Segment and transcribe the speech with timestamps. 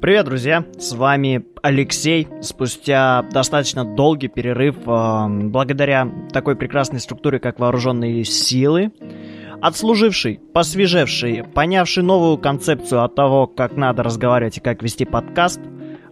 [0.00, 0.64] Привет, друзья!
[0.78, 2.26] С вами Алексей.
[2.40, 8.92] Спустя достаточно долгий перерыв, э, благодаря такой прекрасной структуре, как вооруженные силы,
[9.60, 15.60] отслуживший, посвежевший, понявший новую концепцию от того, как надо разговаривать и как вести подкаст,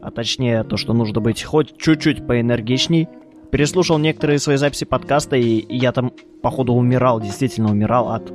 [0.03, 3.09] а точнее то, что нужно быть хоть чуть-чуть поэнергичней,
[3.51, 6.13] переслушал некоторые свои записи подкаста, и я там,
[6.43, 8.31] походу, умирал, действительно умирал от,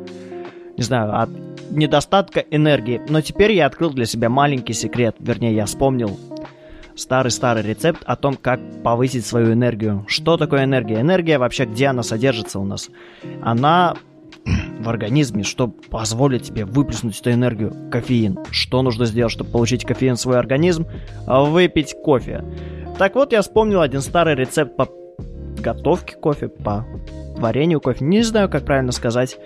[0.78, 1.30] не знаю, от
[1.76, 3.02] недостатка энергии.
[3.10, 6.20] Но теперь я открыл для себя маленький секрет, вернее, я вспомнил
[6.96, 10.06] старый-старый рецепт о том, как повысить свою энергию.
[10.08, 11.02] Что такое энергия?
[11.02, 12.90] Энергия вообще, где она содержится у нас?
[13.42, 13.96] Она
[14.46, 17.74] в организме, чтобы позволить тебе выплеснуть эту энергию.
[17.90, 18.38] Кофеин.
[18.52, 20.86] Что нужно сделать, чтобы получить кофеин в свой организм?
[21.26, 22.44] Выпить кофе.
[23.00, 24.88] Так вот, я вспомнил один старый рецепт по
[25.64, 26.86] готовке кофе, по
[27.38, 29.38] варенью кофе, не знаю, как правильно сказать.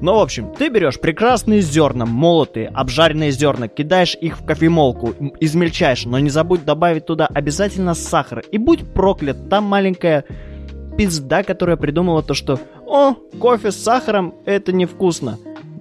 [0.00, 6.06] Но, в общем, ты берешь прекрасные зерна, молотые, обжаренные зерна, кидаешь их в кофемолку, измельчаешь,
[6.06, 8.42] но не забудь добавить туда обязательно сахар.
[8.50, 10.24] И будь проклят, там маленькая
[10.96, 15.38] пизда, которая придумала то, что «О, кофе с сахаром– это невкусно».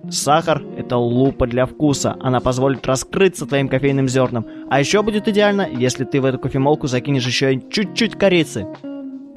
[0.10, 2.18] Сахар– это лупа для вкуса.
[2.20, 4.46] Она позволит раскрыться твоим кофейным зернам.
[4.70, 8.68] А еще будет идеально, если ты в эту кофемолку закинешь еще чуть-чуть корицы.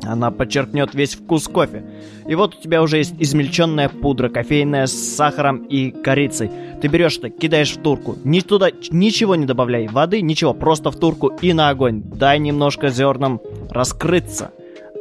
[0.07, 1.85] Она подчеркнет весь вкус кофе.
[2.27, 6.51] И вот у тебя уже есть измельченная пудра кофейная с сахаром и корицей.
[6.81, 8.17] Ты берешь это, кидаешь в турку.
[8.25, 9.89] Ни туда ничего не добавляй.
[9.89, 10.55] Воды, ничего.
[10.55, 12.03] Просто в турку и на огонь.
[12.03, 13.41] Дай немножко зернам
[13.71, 14.53] раскрыться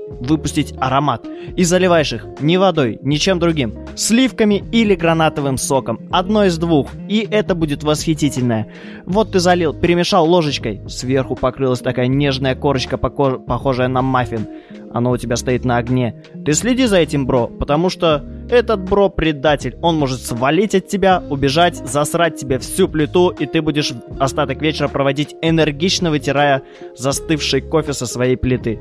[0.08, 1.25] выпустить аромат.
[1.56, 6.00] И заливаешь их не водой, ничем другим, сливками или гранатовым соком.
[6.11, 8.67] Одно из двух, и это будет восхитительное.
[9.06, 14.48] Вот ты залил, перемешал ложечкой, сверху покрылась такая нежная корочка, похожая на маффин.
[14.94, 16.23] Оно у тебя стоит на огне.
[16.45, 19.76] Ты следи за этим, бро, потому что этот бро предатель.
[19.81, 24.88] Он может свалить от тебя, убежать, засрать тебе всю плиту, и ты будешь остаток вечера
[24.88, 26.61] проводить энергично вытирая
[26.95, 28.80] застывший кофе со своей плиты.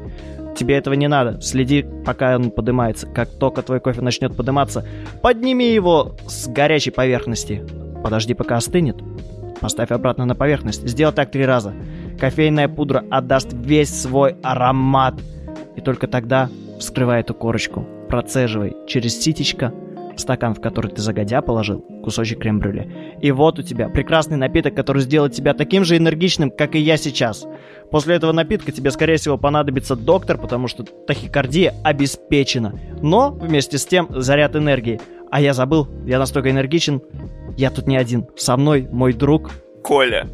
[0.55, 1.41] Тебе этого не надо.
[1.41, 3.07] Следи, пока он поднимается.
[3.07, 4.87] Как только твой кофе начнет подниматься,
[5.23, 7.65] подними его с горячей поверхности.
[8.03, 8.97] Подожди, пока остынет.
[9.61, 10.87] Поставь обратно на поверхность.
[10.87, 11.75] Сделай так три раза.
[12.20, 15.15] Кофейная пудра отдаст весь свой аромат.
[15.77, 17.86] И только тогда вскрывай эту корочку.
[18.09, 19.73] Процеживай через ситечко
[20.20, 23.17] стакан, в который ты загодя положил кусочек крем-брюле.
[23.20, 26.97] И вот у тебя прекрасный напиток, который сделает тебя таким же энергичным, как и я
[26.97, 27.47] сейчас.
[27.91, 32.79] После этого напитка тебе, скорее всего, понадобится доктор, потому что тахикардия обеспечена.
[33.03, 35.01] Но вместе с тем заряд энергии.
[35.30, 37.03] А я забыл, я настолько энергичен.
[37.57, 38.27] Я тут не один.
[38.36, 39.51] Со мной мой друг.
[39.83, 40.29] Коля.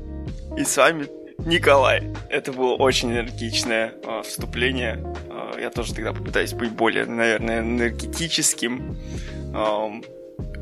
[0.56, 1.06] И с вами
[1.46, 2.02] Николай.
[2.28, 5.02] Это было очень энергичное э, вступление.
[5.28, 8.96] Э, я тоже тогда попытаюсь быть более, наверное, энергетическим.
[9.54, 10.04] Эм,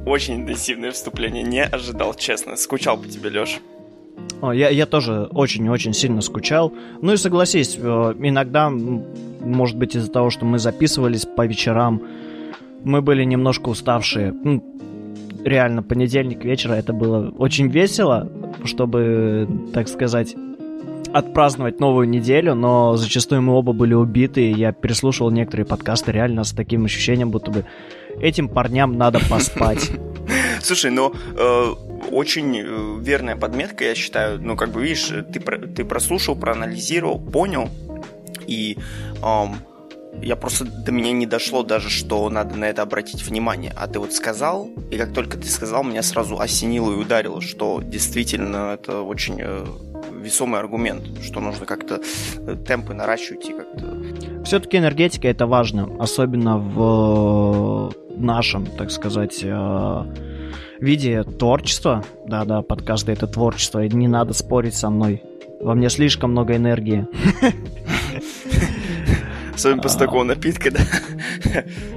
[0.06, 1.42] очень интенсивное вступление.
[1.42, 2.56] Не ожидал, честно.
[2.56, 3.60] Скучал по тебе, Лёш.
[4.42, 6.72] Я, я тоже очень-очень сильно скучал.
[7.02, 12.02] Ну и согласись, э, иногда, может быть, из-за того, что мы записывались по вечерам,
[12.84, 14.34] мы были немножко уставшие.
[15.44, 18.30] Реально, понедельник вечера это было очень весело,
[18.64, 20.34] чтобы, так сказать,
[21.12, 26.44] отпраздновать новую неделю, но зачастую мы оба были убиты, и я переслушивал некоторые подкасты реально
[26.44, 27.64] с таким ощущением, будто бы
[28.20, 29.90] этим парням надо поспать.
[30.62, 31.74] Слушай, ну, э,
[32.10, 34.40] очень э, верная подметка, я считаю.
[34.40, 37.70] Ну, как бы, видишь, ты, ты прослушал, проанализировал, понял,
[38.46, 38.78] и
[39.22, 39.56] эм,
[40.22, 43.72] я просто до меня не дошло даже, что надо на это обратить внимание.
[43.76, 47.80] А ты вот сказал, и как только ты сказал, меня сразу осенило и ударило, что
[47.82, 49.64] действительно это очень э,
[50.20, 52.00] весомый аргумент, что нужно как-то
[52.38, 54.44] э, темпы наращивать и как-то...
[54.44, 60.04] Все-таки энергетика это важно, особенно в нашем, так сказать, э,
[60.80, 62.04] виде творчества.
[62.26, 65.22] Да-да, подкасты это творчество, и не надо спорить со мной.
[65.60, 67.06] Во мне слишком много энергии.
[69.58, 70.78] Особенно после такого напитка, да?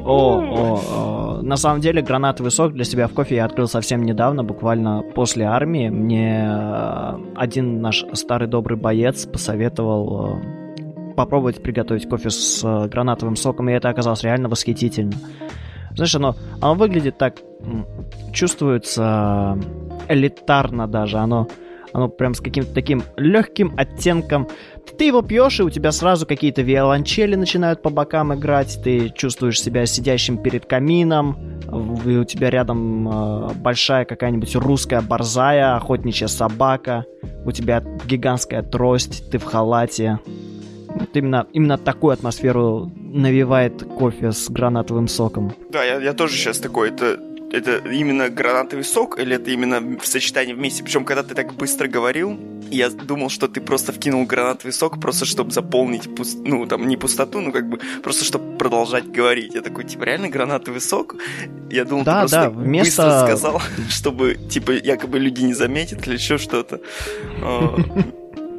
[0.03, 4.01] О, о, о, на самом деле гранатовый сок для себя в кофе я открыл совсем
[4.01, 5.87] недавно, буквально после армии.
[5.89, 13.35] Мне э, один наш старый добрый боец посоветовал э, попробовать приготовить кофе с э, гранатовым
[13.35, 15.13] соком, и это оказалось реально восхитительно.
[15.93, 17.35] Знаешь, оно, оно выглядит так,
[18.33, 19.59] чувствуется
[20.09, 21.47] элитарно даже, оно
[21.93, 24.47] оно прям с каким-то таким легким оттенком.
[24.97, 28.79] Ты его пьешь, и у тебя сразу какие-то виолончели начинают по бокам играть.
[28.83, 31.59] Ты чувствуешь себя сидящим перед камином.
[32.05, 37.05] И у тебя рядом э, большая какая-нибудь русская борзая, охотничья собака.
[37.45, 40.19] У тебя гигантская трость, ты в халате.
[40.87, 45.53] Вот именно, именно такую атмосферу навевает кофе с гранатовым соком.
[45.71, 46.89] Да, я, я тоже сейчас такой.
[46.89, 47.17] Это
[47.51, 50.83] это именно гранатовый сок или это именно в сочетании вместе?
[50.83, 52.39] Причем, когда ты так быстро говорил,
[52.71, 56.39] я думал, что ты просто вкинул гранатовый сок, просто чтобы заполнить, пуст...
[56.43, 59.53] ну, там, не пустоту, ну, как бы, просто чтобы продолжать говорить.
[59.53, 61.15] Я такой, типа, реально гранатовый сок?
[61.69, 63.03] Я думал, да, ты просто да, вместо...
[63.03, 66.79] быстро сказал, чтобы, типа, якобы люди не заметят или еще что-то.
[67.41, 67.77] А,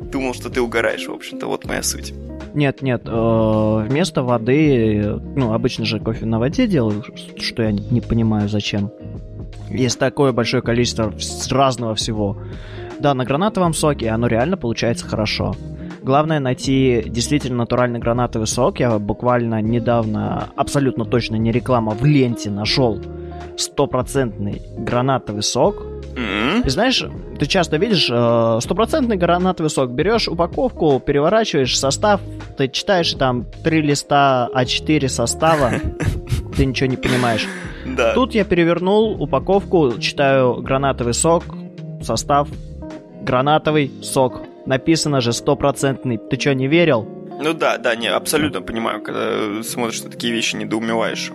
[0.03, 2.13] думал, что ты угораешь, в общем-то, вот моя суть.
[2.55, 7.03] Нет, нет, э, вместо воды, ну, обычно же кофе на воде делаю,
[7.39, 8.91] что я не понимаю зачем.
[9.71, 11.13] Есть такое большое количество
[11.51, 12.37] разного всего.
[13.01, 15.55] Да, на гранатовом соке оно реально получается хорошо.
[16.03, 18.81] Главное найти действительно натуральный гранатовый сок.
[18.81, 23.01] Я буквально недавно, абсолютно точно не реклама, в ленте нашел
[23.57, 25.83] стопроцентный гранатовый сок.
[26.65, 27.05] И знаешь,
[27.39, 29.91] ты часто видишь э, стопроцентный гранатовый сок.
[29.91, 32.21] Берешь упаковку, переворачиваешь состав,
[32.57, 35.73] ты читаешь там три листа А4 состава,
[36.57, 37.47] ты ничего не понимаешь.
[37.85, 38.15] Да.
[38.15, 41.45] Тут я перевернул упаковку, читаю гранатовый сок,
[42.01, 42.49] состав
[43.23, 44.41] гранатовый сок.
[44.67, 46.19] Написано же стопроцентный.
[46.19, 47.09] Ты что, не верил?
[47.43, 51.33] Ну да, да, не, абсолютно понимаю, когда смотришь на такие вещи, недоумеваешь.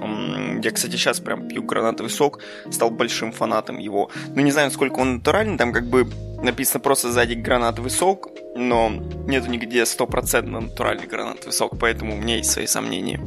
[0.64, 2.40] Я, кстати, сейчас прям пью гранатовый сок,
[2.72, 4.10] стал большим фанатом его.
[4.34, 6.08] Ну, не знаю, насколько он натуральный, там как бы
[6.42, 8.90] написано просто сзади гранатовый сок, но
[9.28, 13.20] нету нигде стопроцентно натуральный гранатовый сок, поэтому у меня есть свои сомнения.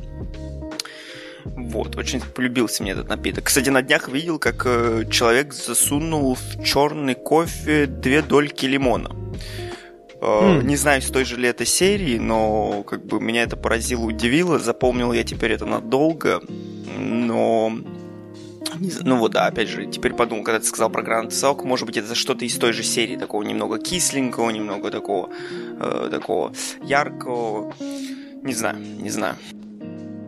[1.45, 3.45] Вот, очень полюбился мне этот напиток.
[3.45, 9.11] Кстати, на днях видел, как э, человек засунул в черный кофе две дольки лимона.
[10.21, 10.67] М.
[10.67, 14.59] Не знаю, с той же ли это серии, но как бы меня это поразило, удивило.
[14.59, 16.43] Запомнил я теперь это надолго,
[16.99, 17.73] но...
[19.03, 21.97] Ну вот да, опять же, теперь подумал, когда ты сказал про гранат сок, может быть,
[21.97, 25.31] это что-то из той же серии, такого немного кисленького, немного такого,
[25.81, 26.53] э, такого
[26.83, 27.75] яркого.
[28.43, 29.37] Не знаю, не знаю.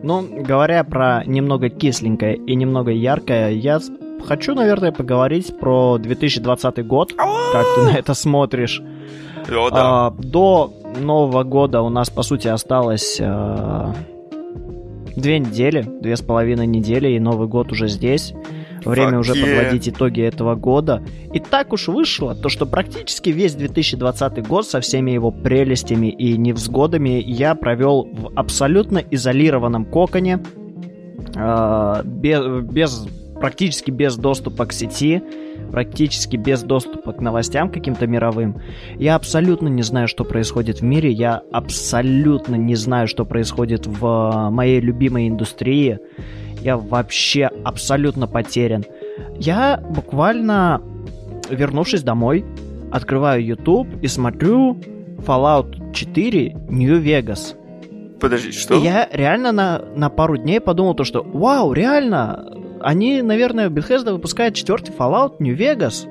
[0.03, 3.79] Ну, говоря про немного кисленькое и немного яркое, я
[4.25, 7.13] хочу, наверное, поговорить про 2020 год.
[7.13, 8.81] Как ты на это смотришь?
[9.49, 10.07] О, да.
[10.07, 13.93] А, до Нового года у нас, по сути, осталось а,
[15.15, 18.33] две недели, две с половиной недели, и Новый год уже здесь.
[18.85, 21.01] Время Fuck уже подводить итоги этого года.
[21.31, 26.37] И так уж вышло, то что практически весь 2020 год со всеми его прелестями и
[26.37, 30.43] невзгодами я провел в абсолютно изолированном коконе,
[31.35, 33.07] а, без, без-
[33.39, 35.21] практически без доступа к сети,
[35.73, 38.61] практически без доступа к новостям каким-то мировым.
[38.95, 44.05] Я абсолютно не знаю, что происходит в мире, я абсолютно не знаю, что происходит в
[44.05, 45.97] а, моей любимой индустрии.
[46.61, 48.85] Я вообще абсолютно потерян.
[49.39, 50.79] Я буквально,
[51.49, 52.45] вернувшись домой,
[52.91, 54.77] открываю YouTube и смотрю
[55.25, 57.55] Fallout 4 New Vegas.
[58.19, 58.75] Подожди, что?
[58.75, 62.53] И я реально на, на пару дней подумал то, что вау, реально,
[62.83, 66.07] они, наверное, Bethesda выпускает четвертый Fallout New Vegas.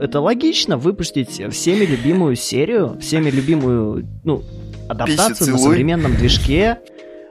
[0.00, 4.42] Это логично, выпустить всеми любимую серию, всеми любимую, ну,
[4.88, 6.78] адаптацию на современном движке,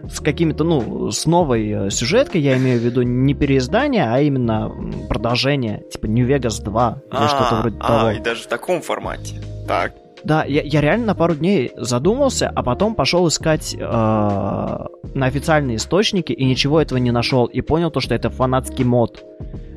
[0.09, 4.71] с какими-то, ну, с новой э, сюжеткой, я имею в виду не переиздание, а именно
[5.07, 8.11] продолжение, типа New Vegas 2, или а, что-то вроде а, того.
[8.11, 9.35] и даже в таком формате.
[9.67, 9.93] Так.
[10.25, 15.77] Да, я, я реально на пару дней задумался, а потом пошел искать э, на официальные
[15.77, 17.45] источники и ничего этого не нашел.
[17.45, 19.23] И понял то, что это фанатский мод.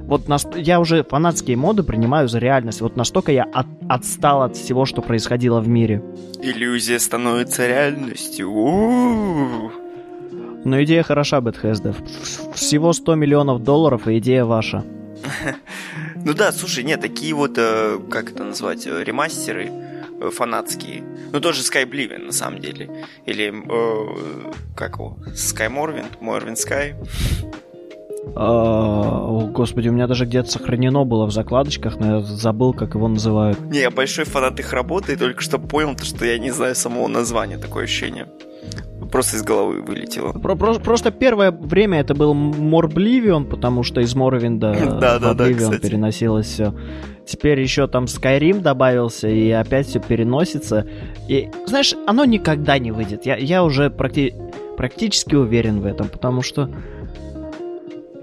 [0.06, 2.80] Вот нас- я уже фанатские моды принимаю за реальность.
[2.80, 6.02] Вот настолько я от- отстал от всего, что происходило в мире.
[6.40, 8.50] Иллюзия становится реальностью.
[8.50, 9.70] У-у-у.
[10.64, 11.40] Но идея хороша.
[11.42, 14.82] В- Всего 100 миллионов долларов, и идея ваша.
[16.24, 19.70] Ну да, слушай, нет, такие вот, э, как это назвать, э, ремастеры
[20.32, 21.02] фанатские.
[21.32, 23.06] Ну тоже Skybliven на самом деле.
[23.26, 26.94] Или, э, как его, Sky Morrowind, Morrowind Sky.
[28.36, 32.94] А, О, господи, у меня даже где-то сохранено было в закладочках, но я забыл, как
[32.94, 33.58] его называют.
[33.60, 36.74] Не, я большой фанат их работы, и только что понял, то, что я не знаю
[36.74, 38.28] самого названия, такое ощущение.
[39.10, 40.32] Просто из головы вылетело.
[40.32, 45.18] Про- про- просто первое время это был Морбливион, потому что из Морвинда Да, в да,
[45.18, 46.74] да, Обливион переносилось все.
[47.28, 50.86] Теперь еще там Skyrim добавился, и опять все переносится.
[51.28, 53.26] И, знаешь, оно никогда не выйдет.
[53.26, 54.32] Я, я уже практи-
[54.78, 56.70] практически уверен в этом, потому что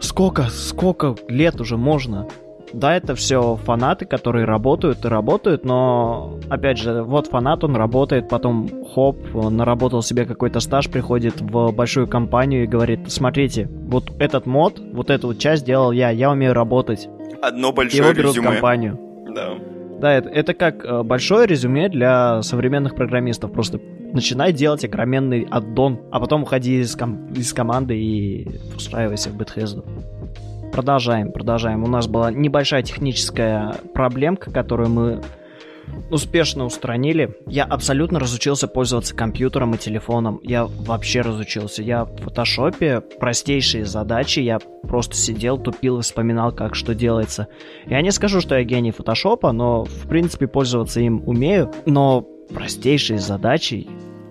[0.02, 2.28] сколько, сколько лет уже можно?
[2.74, 8.28] Да, это все фанаты, которые работают и работают, но, опять же, вот фанат, он работает,
[8.28, 14.12] потом хоп, он наработал себе какой-то стаж, приходит в большую компанию и говорит, смотрите, вот
[14.20, 17.08] этот мод, вот эту вот часть делал я, я умею работать.
[17.48, 18.52] Одно большое его берут в резюме.
[18.52, 19.00] компанию.
[19.34, 19.54] Да.
[20.00, 23.52] Да, это, это как э, большое резюме для современных программистов.
[23.52, 23.80] Просто
[24.14, 29.84] начинай делать огроменный аддон, а потом уходи из, ком- из команды и устраивайся в Bethesda.
[30.72, 31.84] продолжаем, продолжаем.
[31.84, 35.22] У нас была небольшая техническая проблемка, которую мы
[36.10, 37.36] успешно устранили.
[37.48, 40.40] Я абсолютно разучился пользоваться компьютером и телефоном.
[40.44, 41.82] Я вообще разучился.
[41.84, 47.48] Я в фотошопе простейшие задачи, я просто сидел, тупил вспоминал, как что делается.
[47.86, 51.72] Я не скажу, что я гений фотошопа, но в принципе пользоваться им умею.
[51.86, 52.22] Но
[52.54, 53.88] простейшие задачи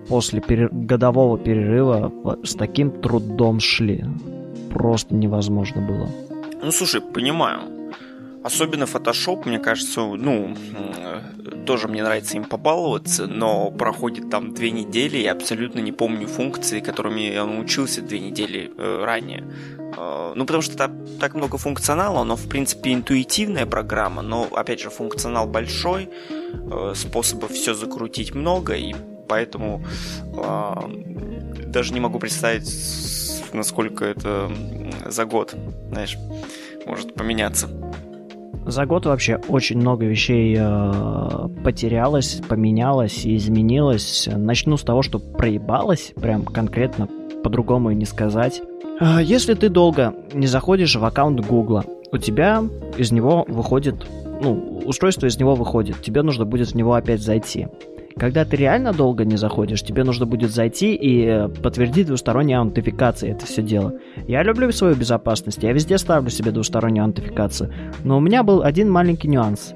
[0.07, 0.69] после пере...
[0.71, 2.11] годового перерыва
[2.43, 4.05] с таким трудом шли.
[4.71, 6.09] Просто невозможно было.
[6.61, 7.74] Ну, слушай, понимаю.
[8.45, 10.55] Особенно Photoshop, мне кажется, ну,
[11.65, 16.79] тоже мне нравится им побаловаться, но проходит там две недели, и абсолютно не помню функции,
[16.79, 19.43] которыми я научился две недели э, ранее.
[19.97, 24.79] Э, ну, потому что там так много функционала, но, в принципе, интуитивная программа, но, опять
[24.79, 26.11] же, функционал большой,
[26.53, 28.93] э, способов все закрутить много, и
[29.27, 29.83] поэтому
[30.21, 32.71] э, даже не могу представить,
[33.53, 34.51] насколько это
[35.07, 35.55] за год,
[35.89, 36.15] знаешь,
[36.85, 37.69] может поменяться.
[38.65, 44.27] За год вообще очень много вещей э, потерялось, поменялось и изменилось.
[44.35, 47.07] Начну с того, что проебалось, прям конкретно,
[47.43, 48.63] по-другому и не сказать.
[48.99, 52.63] Э, если ты долго не заходишь в аккаунт Гугла, у тебя
[52.97, 54.07] из него выходит,
[54.41, 57.67] ну, устройство из него выходит, тебе нужно будет в него опять зайти.
[58.17, 63.33] Когда ты реально долго не заходишь, тебе нужно будет зайти и э, подтвердить двусторонней аутентификацией
[63.33, 63.93] это все дело.
[64.25, 67.73] Я люблю свою безопасность, я везде ставлю себе двустороннюю аутентификацию.
[68.05, 69.73] Но у меня был один маленький нюанс.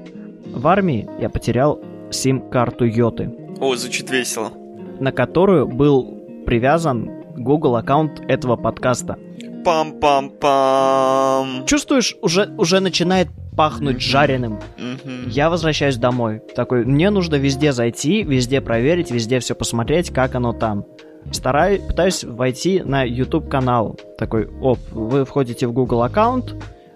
[0.54, 1.80] В армии я потерял
[2.10, 3.30] сим-карту Йоты.
[3.60, 4.50] О, звучит весело.
[4.98, 9.18] На которую был привязан Google аккаунт этого подкаста.
[9.66, 11.66] Пам-пам-пам.
[11.66, 13.28] Чувствуешь, уже, уже начинает
[13.60, 14.00] пахнуть mm-hmm.
[14.00, 14.60] жареным.
[14.78, 15.28] Mm-hmm.
[15.28, 16.40] Я возвращаюсь домой.
[16.56, 20.86] Такой, мне нужно везде зайти, везде проверить, везде все посмотреть, как оно там.
[21.30, 23.98] Стараюсь, пытаюсь войти на YouTube канал.
[24.16, 26.54] Такой, оп, вы входите в Google аккаунт,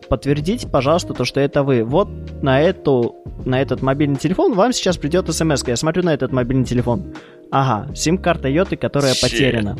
[0.08, 1.84] подтвердите, пожалуйста, то, что это вы.
[1.84, 2.08] Вот
[2.40, 5.68] на эту, на этот мобильный телефон вам сейчас придет смс.
[5.68, 7.12] Я смотрю на этот мобильный телефон.
[7.50, 9.20] Ага, сим-карта Йоты, которая Shit.
[9.20, 9.76] потеряна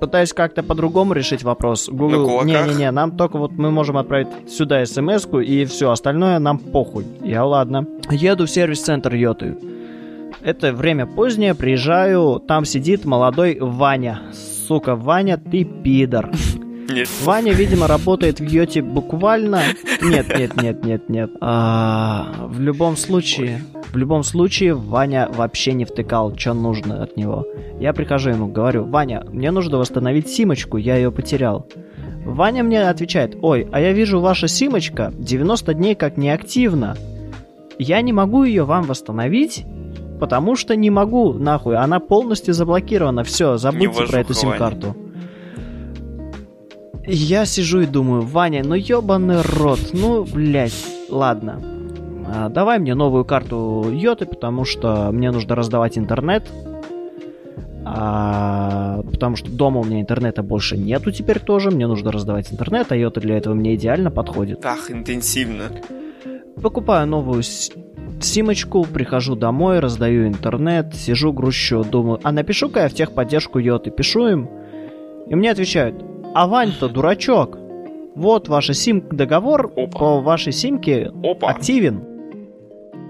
[0.00, 1.88] пытаюсь как-то по-другому решить вопрос.
[1.88, 7.04] Google, не-не-не, нам только вот мы можем отправить сюда смс и все, остальное нам похуй.
[7.22, 7.86] Я ладно.
[8.10, 9.56] Еду в сервис-центр Йоты.
[10.42, 14.22] Это время позднее, приезжаю, там сидит молодой Ваня.
[14.66, 16.30] Сука, Ваня, ты пидор.
[16.88, 17.08] Нет.
[17.22, 19.62] Ваня, видимо, работает в Йоте буквально...
[20.02, 21.30] Нет, нет, нет, нет, нет.
[21.40, 23.62] А, в любом случае...
[23.92, 27.46] В любом случае, Ваня вообще не втыкал, что нужно от него.
[27.78, 31.68] Я прихожу ему, говорю, Ваня, мне нужно восстановить симочку, я ее потерял.
[32.24, 36.96] Ваня мне отвечает, ой, а я вижу, ваша симочка 90 дней как неактивна.
[37.78, 39.64] Я не могу ее вам восстановить,
[40.20, 44.96] потому что не могу, нахуй, она полностью заблокирована, все, забудьте про эту сим-карту.
[47.04, 51.60] Я сижу и думаю, Ваня, ну ебаный рот, ну, блядь, ладно.
[52.26, 56.48] А, давай мне новую карту Йоты, потому что мне нужно раздавать интернет.
[57.84, 61.70] А, потому что дома у меня интернета больше нету теперь тоже.
[61.70, 64.64] Мне нужно раздавать интернет, а Йота для этого мне идеально подходит.
[64.64, 65.64] Ах, интенсивно.
[66.62, 67.42] Покупаю новую
[68.20, 74.28] симочку, прихожу домой, раздаю интернет, сижу, грущу, думаю, а напишу-ка я в техподдержку Йоты, пишу
[74.28, 74.48] им,
[75.26, 77.58] и мне отвечают, а Вань-то дурачок,
[78.14, 81.50] вот ваш сим-договор по вашей симке Опа.
[81.50, 82.12] активен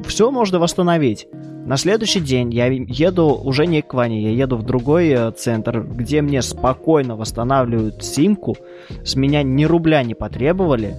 [0.06, 1.28] все можно восстановить.
[1.64, 5.80] На следующий день я еду уже не к Ване, я еду в другой э, центр,
[5.80, 8.56] где мне спокойно восстанавливают симку.
[9.04, 10.96] С меня ни рубля не потребовали.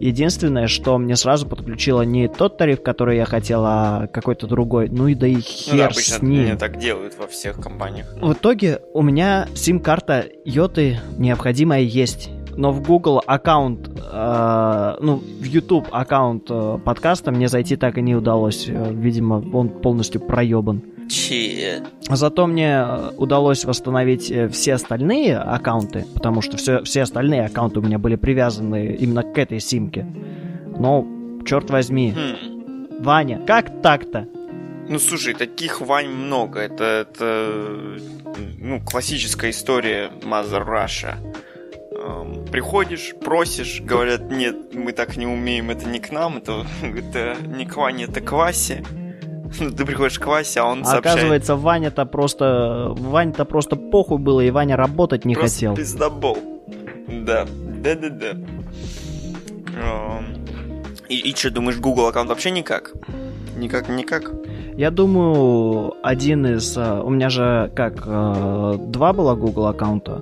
[0.00, 4.88] Единственное, что мне сразу подключило не тот тариф, который я хотел, а какой-то другой.
[4.88, 6.56] Ну и да и хер ну, да, с ним.
[6.56, 8.06] так делают во всех компаниях.
[8.20, 15.44] В итоге у меня сим-карта Йоты необходимая есть но в Google аккаунт, э, ну, в
[15.44, 18.68] YouTube аккаунт э, подкаста мне зайти так и не удалось.
[18.68, 20.82] Э, видимо, он полностью проебан.
[21.10, 21.82] Че?
[22.10, 27.80] Зато мне э, удалось восстановить э, все остальные аккаунты, потому что все, все остальные аккаунты
[27.80, 30.06] у меня были привязаны именно к этой симке.
[30.78, 31.06] Но,
[31.44, 33.02] черт возьми, хм.
[33.02, 34.28] Ваня, как так-то?
[34.88, 36.60] Ну, слушай, таких Вань много.
[36.60, 37.52] Это, это
[38.58, 41.14] ну, классическая история Mother Russia
[42.50, 47.66] приходишь, просишь, говорят, нет, мы так не умеем, это не к нам, это, это не
[47.66, 48.82] к Ване, это к Васе.
[49.76, 51.16] Ты приходишь к Васе, а он сообщает...
[51.16, 52.94] Оказывается, Ваня-то просто...
[52.96, 55.76] Ваня-то просто похуй было, и Ваня работать не просто хотел.
[55.76, 56.38] пиздобол.
[57.08, 57.46] Да,
[57.82, 58.36] да-да-да.
[61.08, 62.92] И, и что, думаешь, Google аккаунт вообще никак?
[63.56, 64.30] Никак, никак?
[64.76, 66.76] Я думаю, один из...
[66.76, 70.20] Э, у меня же как, э, два было Google аккаунта.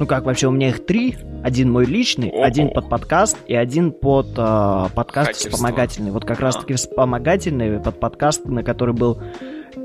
[0.00, 1.16] Ну как вообще, у меня их три.
[1.44, 2.42] Один мой личный, Ого.
[2.42, 5.50] один под подкаст и один под э, подкаст Хакерство.
[5.50, 6.10] вспомогательный.
[6.10, 6.44] Вот как А.
[6.44, 9.20] раз таки вспомогательный под подкаст, на который был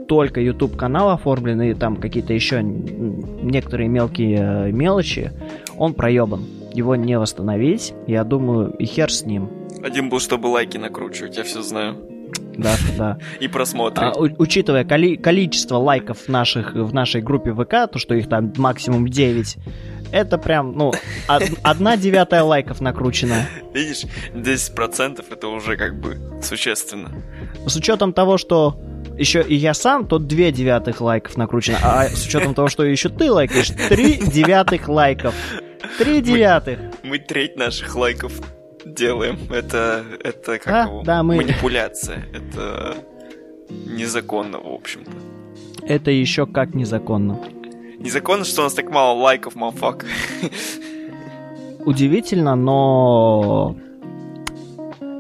[0.07, 5.33] только YouTube канал оформлен и там какие-то еще некоторые мелкие э, мелочи,
[5.77, 6.45] он проебан.
[6.73, 7.93] Его не восстановить.
[8.07, 9.49] Я думаю, и хер с ним.
[9.83, 11.97] Один был, чтобы лайки накручивать, я все знаю.
[12.57, 13.17] Да, да.
[13.39, 14.05] И просмотры.
[14.07, 18.53] А, у- учитывая коли- количество лайков наших, в нашей группе ВК, то, что их там
[18.57, 19.57] максимум 9,
[20.11, 20.93] это прям, ну,
[21.27, 23.47] од- одна девятая лайков накручена.
[23.73, 27.11] Видишь, 10% это уже как бы существенно.
[27.67, 28.79] С учетом того, что
[29.17, 31.77] еще и я сам, то две девятых лайков накручено.
[31.81, 35.33] А с учетом того, что еще ты лайкаешь, три девятых лайков.
[35.97, 36.79] Три девятых.
[37.03, 38.33] Мы треть наших лайков
[38.85, 39.37] делаем.
[39.49, 41.01] Это, это как Да, его?
[41.03, 42.25] да, мы- манипуляция.
[42.33, 42.95] Это
[43.69, 45.11] незаконно, в общем-то.
[45.87, 47.39] Это еще как незаконно.
[47.99, 50.05] Незаконно, что у нас так мало лайков, мафак.
[51.85, 53.75] Удивительно, но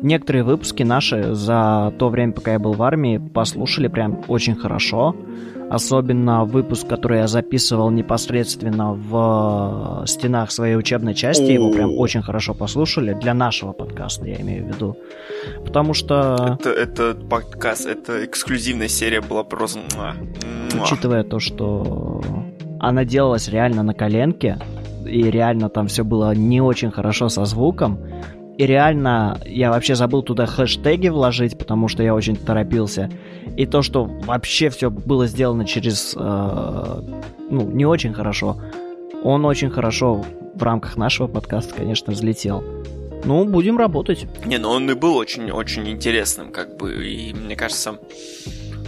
[0.01, 5.15] некоторые выпуски наши за то время, пока я был в армии, послушали прям очень хорошо.
[5.69, 12.21] Особенно выпуск, который я записывал непосредственно в э, стенах своей учебной части, его прям очень
[12.21, 13.13] хорошо послушали.
[13.13, 14.97] Для нашего подкаста, я имею в виду.
[15.65, 19.79] Потому что, Это, это подкаст, это эксклюзивная серия была просто...
[20.81, 22.21] учитывая то, что
[22.79, 24.59] она делалась реально на коленке,
[25.05, 27.99] и реально там все было не очень хорошо со звуком,
[28.57, 33.11] и реально я вообще забыл туда хэштеги вложить, потому что я очень торопился.
[33.57, 36.15] И то, что вообще все было сделано через...
[36.17, 37.01] э,
[37.49, 38.57] ну, не очень хорошо.
[39.23, 42.63] Он очень хорошо в рамках нашего подкаста, конечно, взлетел.
[43.25, 44.25] Ну, будем работать.
[44.45, 47.97] Не, ну он и был очень-очень интересным, как бы, и мне кажется,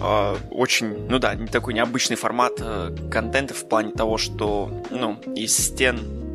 [0.02, 5.58] э, очень, ну да, такой необычный формат э, контента в плане того, что, ну, из
[5.58, 6.27] стен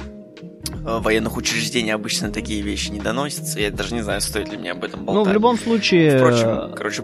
[0.84, 3.60] военных учреждений обычно такие вещи не доносятся.
[3.60, 5.24] Я даже не знаю, стоит ли мне об этом болтать.
[5.24, 6.18] Ну, в любом случае...
[6.18, 7.02] Впрочем, короче,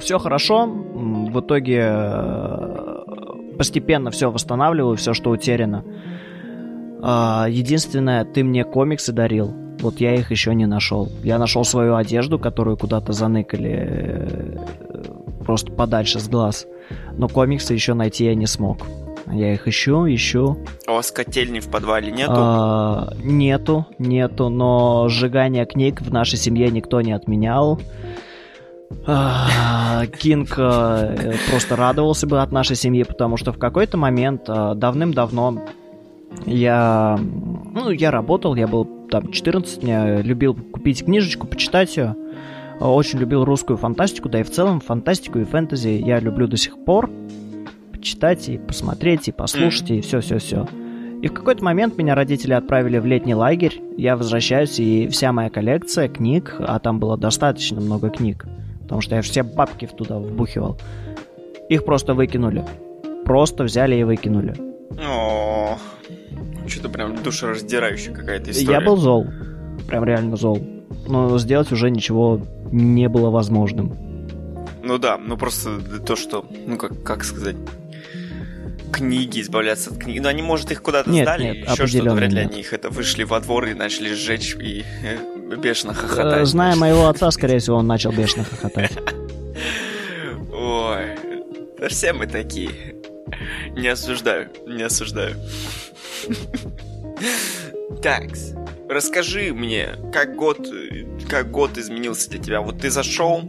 [0.00, 0.66] все хорошо.
[0.66, 3.04] В итоге э,
[3.58, 5.84] постепенно все восстанавливаю, все, что утеряно.
[7.48, 9.54] Единственное, ты мне комиксы дарил.
[9.80, 11.08] Вот я их еще не нашел.
[11.22, 14.56] Я нашел свою одежду, которую куда-то заныкали э,
[15.44, 16.66] просто подальше с глаз.
[17.12, 18.78] Но комиксы еще найти я не смог.
[19.32, 20.56] Я их ищу, ищу.
[20.86, 22.32] а у вас котельни в подвале нету?
[22.34, 27.80] А, нету, нету, но сжигание книг в нашей семье никто не отменял.
[29.04, 34.74] А, Кинг э, просто радовался бы от нашей семьи, потому что в какой-то момент э,
[34.76, 35.64] давным-давно
[36.44, 42.14] я, ну, я работал, я был там 14, я любил купить книжечку, почитать ее.
[42.78, 46.84] Очень любил русскую фантастику, да и в целом фантастику и фэнтези я люблю до сих
[46.84, 47.10] пор.
[47.96, 50.68] Почитать и посмотреть, и послушать, и все-все-все.
[51.22, 53.80] И в какой-то момент меня родители отправили в летний лагерь.
[53.96, 58.44] Я возвращаюсь, и вся моя коллекция книг, а там было достаточно много книг,
[58.82, 60.78] потому что я все бабки туда вбухивал,
[61.70, 62.64] их просто выкинули.
[63.24, 64.54] Просто взяли и выкинули.
[65.02, 65.78] О,
[66.66, 68.78] что-то прям душераздирающая какая-то история.
[68.78, 69.26] Я был зол.
[69.88, 70.60] Прям реально зол.
[71.08, 73.96] Но сделать уже ничего не было возможным.
[74.84, 77.56] Ну да, ну просто то, что, ну как, как сказать,
[78.92, 80.22] книги, избавляться от книг.
[80.22, 82.52] Ну они, может, их куда-то Нет, сдали, нет, еще что-то, вряд ли нет.
[82.52, 86.46] они их это вышли во двор и начали сжечь и э, бешено Э, хохотать.
[86.46, 88.92] Зная моего отца, скорее всего, он начал бешено хохотать.
[90.52, 91.04] Ой,
[91.78, 92.70] да все мы такие.
[93.76, 95.36] Не осуждаю, не осуждаю.
[98.02, 98.52] Такс,
[98.88, 100.68] расскажи мне, как год,
[101.28, 102.60] как год изменился для тебя.
[102.60, 103.42] Вот ты зашел,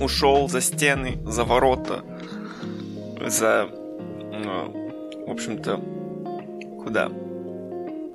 [0.00, 2.02] ушел за стены, за ворота,
[3.26, 3.68] за,
[5.26, 5.80] в общем-то,
[6.82, 7.10] куда?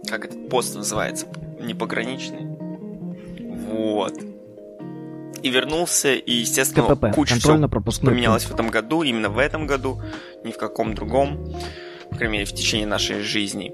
[0.07, 1.27] Как этот пост называется?
[1.59, 2.47] Не пограничный?
[3.71, 4.13] Вот.
[5.41, 7.67] И вернулся, и, естественно, КПП, куча всего
[8.01, 10.01] поменялось в этом году, именно в этом году,
[10.43, 11.53] ни в каком другом,
[12.09, 13.73] по крайней мере, в течение нашей жизни.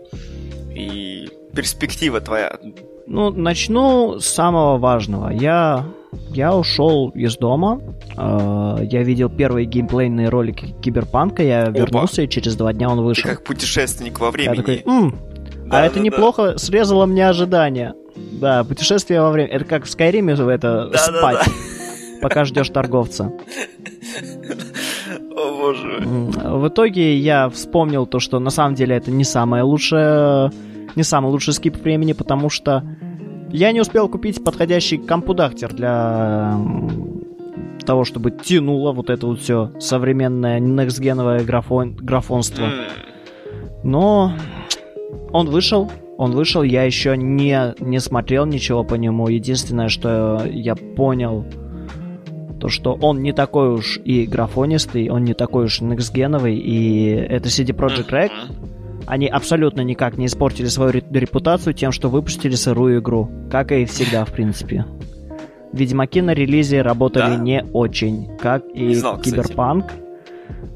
[0.76, 2.60] И перспектива твоя.
[3.08, 5.30] Ну, начну с самого важного.
[5.30, 5.86] Я,
[6.32, 7.82] я ушел из дома.
[8.18, 11.44] э, я видел первые геймплейные ролики Киберпанка.
[11.44, 13.30] Я вернулся, и через два дня он Ты вышел.
[13.30, 14.56] как путешественник во Я времени.
[14.58, 15.16] такой, «М,
[15.68, 17.94] Да, а это да, неплохо срезало мне ожидания.
[18.16, 19.50] Да, путешествие во время.
[19.50, 21.48] Это как в Скайриме это Да, да, спать,
[22.22, 23.32] пока ждешь торговца.
[24.48, 24.56] да.
[25.38, 30.52] О боже В итоге я вспомнил то, что на самом деле это не самое лучшее,
[30.96, 32.84] не самый лучший скип времени, потому что
[33.56, 36.58] я не успел купить подходящий компудактер для
[37.86, 42.68] того, чтобы тянуло вот это вот все современное некстгеновое графон, графонство.
[43.84, 44.34] Но
[45.32, 49.28] Он вышел, он вышел, я еще не, не смотрел ничего по нему.
[49.28, 51.46] Единственное, что я понял,
[52.60, 57.50] то что он не такой уж и графонистый, он не такой уж некстгеновый, и это
[57.50, 58.32] CD Projekt Red,
[59.06, 64.26] они абсолютно никак не испортили свою репутацию тем, что выпустили сырую игру, как и всегда,
[64.26, 64.86] в принципе.
[65.74, 67.36] Ведьмаки на релизе работали да?
[67.36, 69.88] не очень, как и знал, Киберпанк.
[69.88, 70.06] Кстати.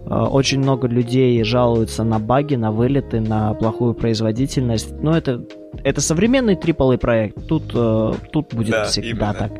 [0.09, 4.91] Очень много людей жалуются на баги, на вылеты, на плохую производительность.
[5.01, 5.45] Но это,
[5.83, 7.47] это современный AAA проект.
[7.47, 9.33] Тут, э, тут будет да, всегда именно.
[9.33, 9.51] так.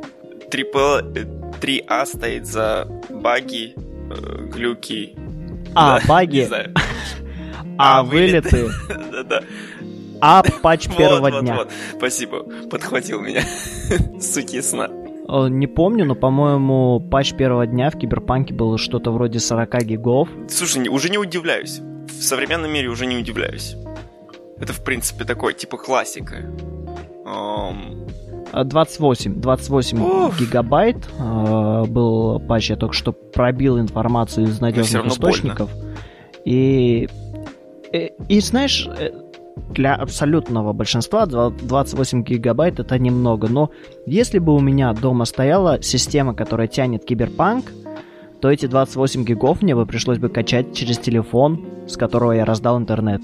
[0.49, 5.15] AAA, 3А стоит за баги, э, глюки.
[5.75, 6.49] А, да, баги.
[7.80, 8.70] А, а вылеты.
[9.12, 9.42] Да-да.
[10.20, 11.65] А патч первого дня.
[11.98, 13.42] Спасибо, подхватил меня.
[14.20, 14.89] Суть ясна.
[15.30, 20.28] Э, не помню, но, по-моему, патч первого дня в Киберпанке было что-то вроде 40 гигов.
[20.50, 21.80] Слушай, уже не удивляюсь.
[21.80, 23.78] В современном мире уже не удивляюсь.
[24.60, 26.36] Это, в принципе, такой, типа, классика.
[27.26, 28.08] Um...
[28.52, 30.39] 28, 28 Уф.
[30.39, 35.72] гигабайт э, был патч, я только что пробил информацию из надежных источников.
[35.72, 35.96] Больно.
[36.46, 37.08] И,
[37.93, 39.12] и, и знаешь, э,
[39.69, 43.71] для абсолютного большинства 28 гигабайт это немного, но
[44.06, 47.71] если бы у меня дома стояла система, которая тянет киберпанк,
[48.41, 52.78] то эти 28 гигов мне бы пришлось бы качать через телефон, с которого я раздал
[52.78, 53.21] интернет.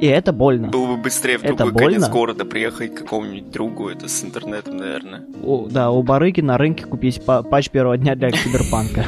[0.00, 0.68] И это больно.
[0.68, 2.08] Было бы быстрее в другой это конец больно.
[2.08, 5.22] города приехать к какому-нибудь другу, это с интернетом, наверное.
[5.42, 9.04] У, да, у барыги на рынке купить патч первого дня для киберпанка.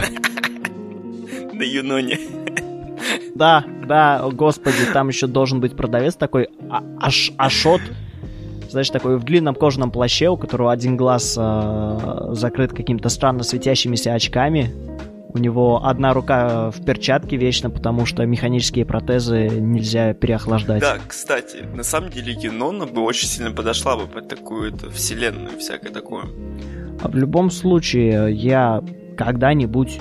[1.54, 2.18] На Юноне.
[3.34, 7.80] Да, да, господи, там еще должен быть продавец такой а, аш, Ашот,
[8.72, 14.14] знаешь, такой в длинном кожаном плаще, у которого один глаз э, закрыт какими-то странно светящимися
[14.14, 14.72] очками.
[15.34, 20.80] У него одна рука в перчатке вечно, потому что механические протезы нельзя переохлаждать.
[20.80, 25.90] Да, кстати, на самом деле Юнона бы очень сильно подошла бы под такую вселенную, всякое
[25.90, 26.24] такое.
[27.02, 28.82] А в любом случае, я
[29.16, 30.00] когда-нибудь,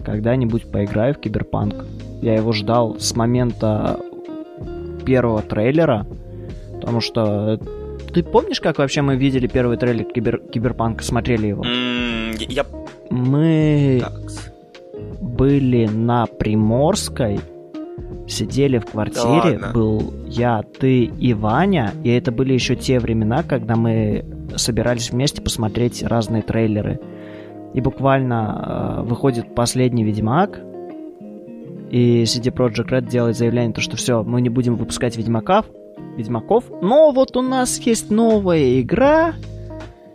[0.00, 1.74] когда-нибудь поиграю в Киберпанк.
[2.22, 3.98] Я его ждал с момента
[5.04, 6.06] первого трейлера,
[6.80, 7.58] потому что
[8.12, 10.38] ты помнишь, как вообще мы видели первый трейлер Кибер...
[10.38, 11.64] Киберпанка, смотрели его?
[11.64, 12.66] М-м, я...
[13.10, 14.12] Мы так.
[15.20, 17.40] были на Приморской,
[18.28, 23.42] сидели в квартире, да был я, ты и Ваня, и это были еще те времена,
[23.42, 24.24] когда мы
[24.56, 27.00] собирались вместе посмотреть разные трейлеры.
[27.74, 30.60] И буквально э, выходит последний Ведьмак,
[31.90, 35.66] и CD Projekt Red делает заявление, то, что все, мы не будем выпускать Ведьмаков,
[36.16, 39.34] Ведьмаков, но вот у нас есть новая игра,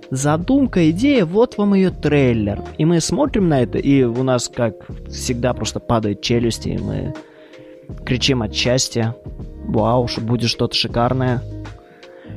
[0.10, 2.62] задумка, идея, вот вам ее трейлер.
[2.78, 7.14] И мы смотрим на это, и у нас, как всегда, просто падают челюсти, и мы
[8.06, 9.16] кричим от счастья.
[9.68, 11.42] Вау, будет что-то шикарное.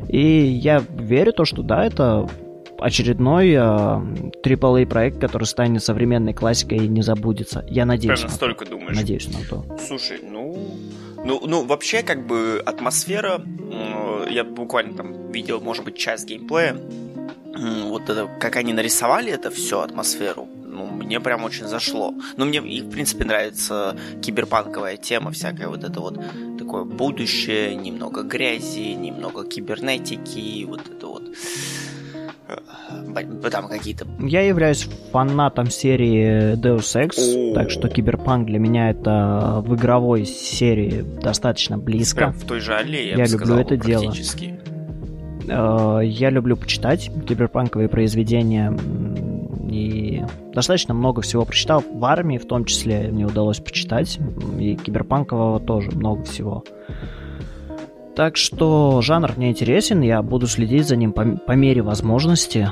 [0.08, 2.26] И я верю то, что да, это
[2.78, 7.64] очередной э, AAA проект, который станет современной классикой и не забудется.
[7.68, 8.20] Я надеюсь.
[8.20, 8.96] Прям настолько на думаешь?
[8.96, 9.78] Надеюсь на то.
[9.86, 10.78] Слушай, ну,
[11.24, 16.76] ну, ну вообще как бы атмосфера, э, я буквально там видел, может быть, часть геймплея.
[17.86, 22.14] Вот это, как они нарисовали это все атмосферу, ну, мне прям очень зашло.
[22.36, 26.20] Ну, мне, и, в принципе, нравится киберпанковая тема, всякая вот это вот
[26.58, 31.24] такое будущее, немного грязи, немного кибернетики, вот это вот
[33.50, 34.06] там какие-то...
[34.18, 37.54] Я являюсь фанатом серии Deus Ex, О-о-о.
[37.54, 42.16] так что Киберпанк для меня это в игровой серии достаточно близко.
[42.16, 44.12] Прям в той же аллее, я, я люблю сказал, это дело.
[45.48, 48.76] Э, я люблю почитать киберпанковые произведения
[49.70, 51.82] и достаточно много всего прочитал.
[51.92, 54.18] В армии в том числе мне удалось почитать,
[54.58, 56.64] и киберпанкового тоже много всего.
[58.18, 62.68] Так что жанр мне интересен, я буду следить за ним по, по мере возможности.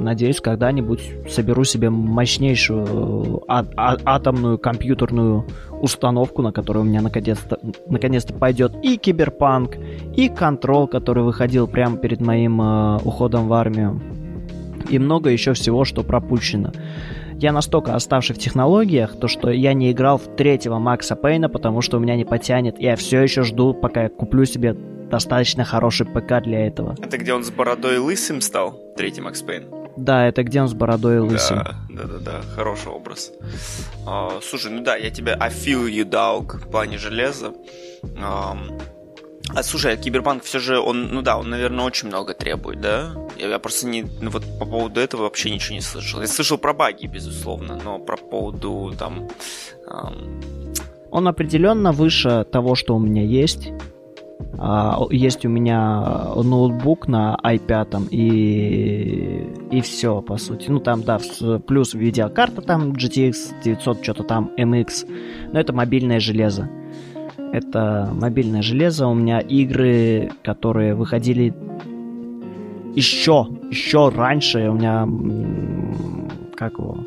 [0.00, 5.46] Надеюсь, когда-нибудь соберу себе мощнейшую а, а, атомную компьютерную
[5.80, 9.76] установку, на которую у меня наконец-то, наконец-то пойдет и киберпанк,
[10.16, 14.02] и контрол, который выходил прямо перед моим э, уходом в армию,
[14.90, 16.72] и много еще всего, что пропущено
[17.38, 21.82] я настолько оставший в технологиях, то что я не играл в третьего Макса Пейна, потому
[21.82, 22.78] что у меня не потянет.
[22.78, 26.96] Я все еще жду, пока я куплю себе достаточно хороший ПК для этого.
[27.00, 29.64] Это где он с бородой лысым стал, третий Макс Пейн?
[29.96, 31.58] Да, это где он с бородой лысым.
[31.58, 33.32] Да, да, да, да, хороший образ.
[34.06, 37.52] А, слушай, ну да, я тебя I feel you, dog, в плане железа.
[38.20, 38.56] А,
[39.54, 43.12] а слушай, а Киберпанк все же, он, ну да, он, наверное, очень много требует, да?
[43.38, 46.20] Я, я просто не, ну вот по поводу этого вообще ничего не слышал.
[46.20, 49.28] Я слышал про баги, безусловно, но про поводу там...
[49.88, 50.42] Эм...
[51.10, 53.70] Он определенно выше того, что у меня есть.
[54.58, 60.70] А, есть у меня ноутбук на i5 и, и все, по сути.
[60.70, 61.18] Ну, там, да,
[61.66, 65.50] плюс видеокарта там GTX 900, что-то там MX.
[65.52, 66.68] Но это мобильное железо.
[67.52, 69.06] Это мобильное железо.
[69.06, 71.54] У меня игры, которые выходили
[72.94, 74.68] еще, еще раньше.
[74.70, 75.08] У меня,
[76.56, 76.98] как его,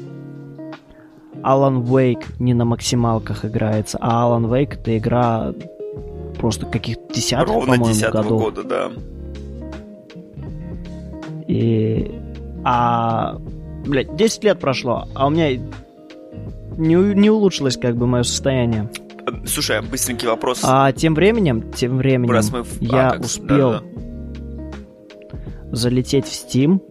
[1.42, 5.54] Alan Wake не на максималках играется, а Alan Wake это игра
[6.38, 8.42] просто каких-то десятков, Ровно по-моему, 10 годов.
[8.42, 8.92] года, да.
[11.48, 12.12] И...
[12.64, 13.38] А...
[13.86, 15.56] Блядь, 10 лет прошло, а у меня
[16.78, 18.90] не, не улучшилось как бы мое состояние.
[19.46, 20.62] Слушай, а быстренький вопрос.
[20.64, 23.84] А тем временем, тем временем Раз мы в я Apex, успел да-да.
[25.72, 26.82] залететь в Steam,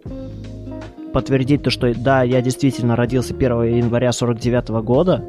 [1.13, 5.25] подтвердить то, что да, я действительно родился 1 января 49 года,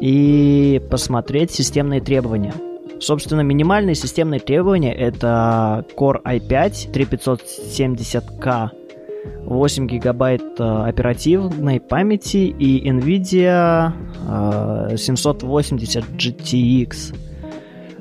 [0.00, 2.54] и посмотреть системные требования.
[3.00, 8.70] Собственно, минимальные системные требования это Core i5 3570K,
[9.44, 13.92] 8 гигабайт э, оперативной памяти и NVIDIA
[14.92, 17.14] э, 780 GTX.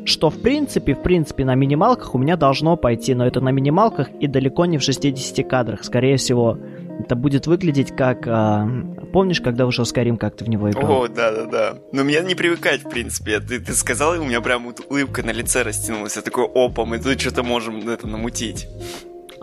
[0.06, 4.10] Что в принципе, в принципе, на минималках у меня должно пойти, но это на минималках
[4.22, 5.84] и далеко не в 60 кадрах.
[5.84, 6.58] Скорее всего,
[7.00, 8.26] это будет выглядеть как...
[8.26, 8.68] а,
[9.12, 11.04] помнишь, когда вышел Skyrim, как ты в него играл?
[11.04, 11.80] О, да-да-да.
[11.92, 13.40] Но меня не привыкать, в принципе.
[13.40, 16.16] Ты, ты сказал, и у меня прям улыбка на лице растянулась.
[16.16, 18.68] Я такой, опа, мы тут что-то можем это намутить.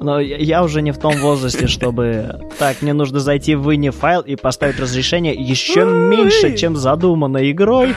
[0.00, 2.40] Но я- уже не в том возрасте, чтобы...
[2.58, 7.94] Так, мне нужно зайти в вини файл и поставить разрешение еще меньше, чем задумано игрой,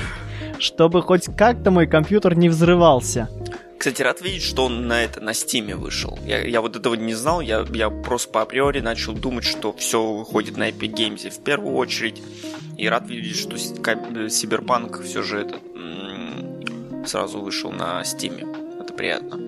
[0.60, 3.30] чтобы хоть как-то мой компьютер не взрывался.
[3.78, 6.18] Кстати, рад видеть, что он на это на Стиме вышел.
[6.26, 10.04] Я, я вот этого не знал, я, я просто по априори начал думать, что все
[10.04, 12.22] выходит на Epic Games в первую очередь.
[12.76, 13.94] И рад видеть, что ка-
[14.28, 18.46] Cyberpunk все же этот м, сразу вышел на Стиме.
[18.80, 19.40] Это приятно.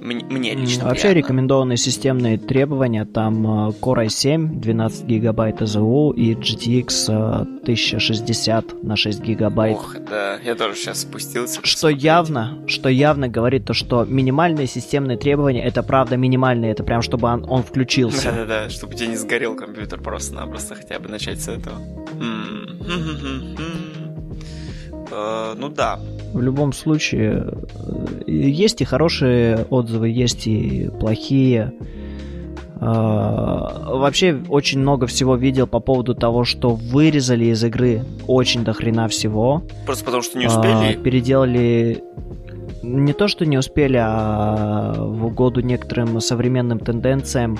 [0.00, 1.18] Мне, лично Вообще приятно.
[1.18, 8.96] рекомендованные системные требования там э, Core i7 12 гигабайт АЗУ и GTX э, 1060 на
[8.96, 9.76] 6 гигабайт.
[9.76, 11.56] Ох, да, я тоже сейчас спустился.
[11.56, 12.02] Что посмотреть.
[12.02, 17.28] явно, что явно говорит то, что минимальные системные требования это правда минимальные, это прям чтобы
[17.28, 18.30] он, он включился.
[18.32, 21.76] Да-да-да, чтобы у тебя не сгорел компьютер просто-напросто, хотя бы начать с этого.
[25.12, 25.98] Э, Ну да,
[26.32, 27.46] В любом случае,
[28.26, 31.72] э, есть и хорошие отзывы, есть и плохие.
[32.82, 38.72] А, Вообще, очень много всего видел по поводу того, что вырезали из игры очень до
[38.72, 39.62] хрена всего.
[39.84, 40.94] просто потому что не А, успели.
[41.02, 42.02] переделали
[42.82, 47.58] не то, что не успели, а в угоду некоторым современным тенденциям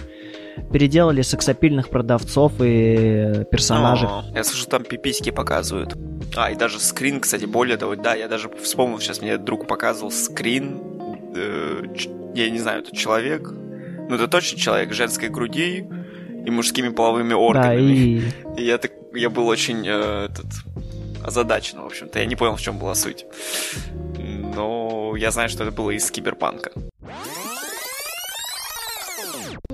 [0.72, 4.08] переделали сексапильных продавцов и персонажей.
[4.34, 5.96] Я слышу, там пиписьки показывают.
[6.36, 10.10] А, и даже скрин, кстати, более того, да, я даже вспомнил, сейчас мне друг показывал
[10.10, 10.80] скрин,
[11.34, 11.82] э,
[12.34, 15.86] я не знаю, это человек, ну это точно человек, женской груди
[16.46, 17.92] и мужскими половыми да, органами.
[17.92, 18.22] и
[18.56, 20.46] И я, так, я был очень э, этот,
[21.24, 22.18] озадачен, в общем-то.
[22.18, 23.26] Я не понял, в чем была суть.
[24.18, 26.72] Но я знаю, что это было из киберпанка.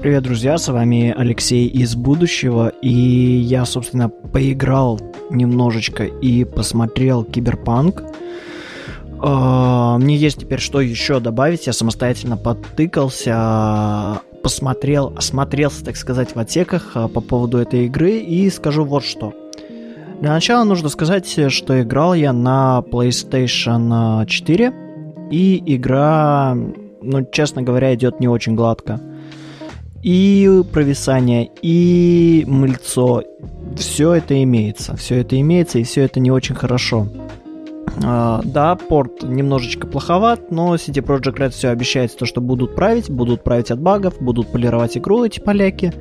[0.06, 8.04] Привет, друзья, с вами Алексей из будущего, и я, собственно, поиграл немножечко и посмотрел Киберпанк.
[9.18, 16.38] А, Мне есть теперь что еще добавить, я самостоятельно подтыкался, посмотрел, осмотрелся, так сказать, в
[16.38, 19.34] отсеках а, по поводу этой игры, и скажу вот что.
[20.20, 24.72] Для начала нужно сказать, что играл я на PlayStation 4,
[25.32, 26.56] и игра,
[27.02, 29.00] ну, честно говоря, идет не очень гладко
[30.06, 33.24] и провисание, и мыльцо.
[33.76, 34.96] Все это имеется.
[34.96, 37.08] Все это имеется, и все это не очень хорошо.
[38.04, 43.10] А, да, порт немножечко плоховат, но City Project Red все обещает, то, что будут править,
[43.10, 45.92] будут править от багов, будут полировать игру эти поляки.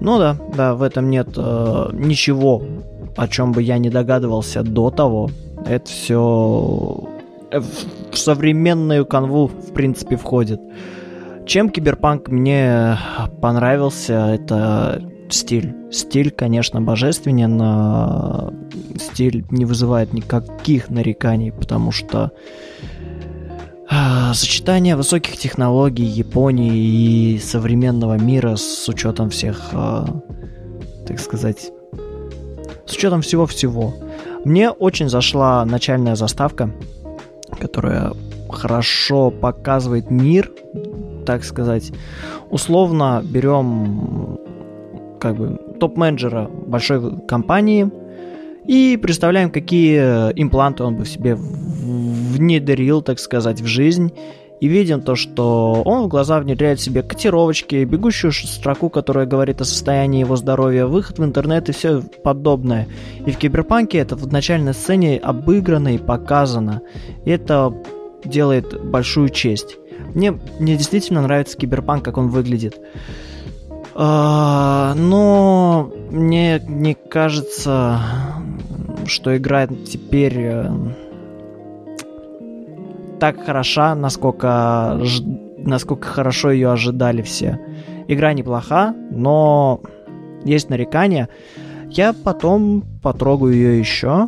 [0.00, 2.62] Ну да, да, в этом нет э, ничего,
[3.14, 5.28] о чем бы я не догадывался до того.
[5.66, 7.04] Это все
[7.52, 10.62] в современную канву, в принципе, входит.
[11.50, 12.96] Чем киберпанк мне
[13.42, 15.74] понравился, это стиль.
[15.90, 17.58] Стиль, конечно, божественен.
[17.60, 18.54] а
[18.96, 22.30] Стиль не вызывает никаких нареканий, потому что
[23.90, 30.06] а, сочетание высоких технологий Японии и современного мира с учетом всех, а,
[31.04, 31.72] так сказать,
[32.86, 33.92] с учетом всего-всего.
[34.44, 36.72] Мне очень зашла начальная заставка,
[37.58, 38.12] которая
[38.48, 40.48] хорошо показывает мир,
[41.30, 41.92] так сказать.
[42.50, 44.40] Условно берем
[45.20, 47.88] как бы топ-менеджера большой компании
[48.66, 50.00] и представляем, какие
[50.34, 54.12] импланты он бы в себе внедрил, так сказать, в жизнь.
[54.60, 59.64] И видим то, что он в глаза внедряет себе котировочки, бегущую строку, которая говорит о
[59.64, 62.88] состоянии его здоровья, выход в интернет и все подобное.
[63.24, 66.82] И в Киберпанке это в начальной сцене обыграно и показано.
[67.24, 67.72] И это
[68.24, 69.76] делает большую честь.
[70.14, 72.80] Мне, мне действительно нравится Киберпанк, как он выглядит.
[73.94, 78.00] А, но мне не кажется,
[79.06, 80.70] что игра теперь э,
[83.18, 85.00] так хороша, насколько,
[85.58, 87.60] насколько хорошо ее ожидали все.
[88.08, 89.80] Игра неплоха, но
[90.44, 91.28] есть нарекания.
[91.90, 94.26] Я потом потрогаю ее еще.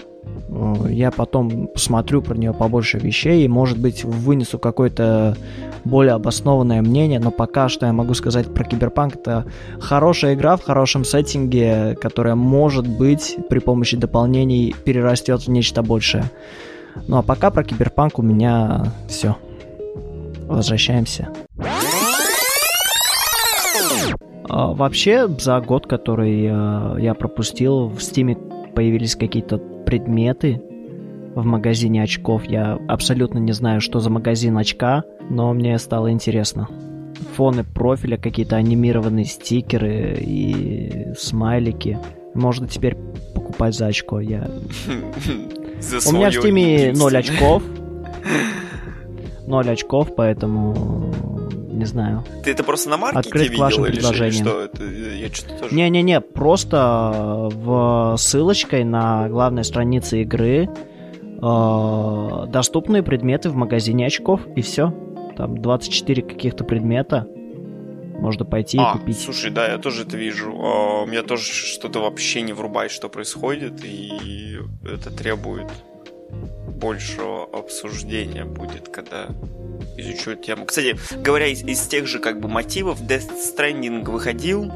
[0.88, 5.36] Я потом посмотрю про нее побольше вещей и, может быть, вынесу какое-то
[5.84, 9.46] более обоснованное мнение, но пока что я могу сказать про Киберпанк это
[9.80, 16.24] хорошая игра в хорошем сеттинге, которая, может быть, при помощи дополнений перерастет в нечто большее.
[17.08, 19.36] Ну а пока про Киберпанк у меня все.
[20.46, 21.28] Возвращаемся.
[24.48, 28.36] А, вообще, за год, который э, я пропустил, в Стиме
[28.74, 30.60] появились какие-то предметы
[31.34, 32.44] в магазине очков.
[32.44, 36.68] Я абсолютно не знаю, что за магазин очка, но мне стало интересно.
[37.36, 41.98] Фоны профиля, какие-то анимированные стикеры и смайлики.
[42.34, 42.96] Можно теперь
[43.34, 44.20] покупать за очко.
[44.20, 44.50] Я
[45.80, 47.62] За У меня в Стиме 0 очков.
[49.46, 51.12] 0 очков, поэтому
[51.82, 52.24] не знаю.
[52.44, 54.46] Ты это просто на маркете Открыть видел вашим или предложением.
[54.46, 54.60] что?
[54.60, 55.74] Это, я что-то тоже...
[55.74, 60.68] Не-не-не, просто в ссылочкой на главной странице игры
[61.42, 64.94] э, доступные предметы в магазине очков, и все.
[65.36, 67.26] Там 24 каких-то предмета.
[68.20, 69.18] Можно пойти а, и купить.
[69.18, 70.52] Слушай, да, я тоже это вижу.
[70.52, 75.66] А, у меня тоже что-то вообще не врубает, что происходит, и это требует
[76.82, 79.28] большего обсуждения будет, когда
[79.96, 80.66] изучу тему.
[80.66, 84.70] Кстати, говоря из, из тех же как бы мотивов, Death Stranding выходил,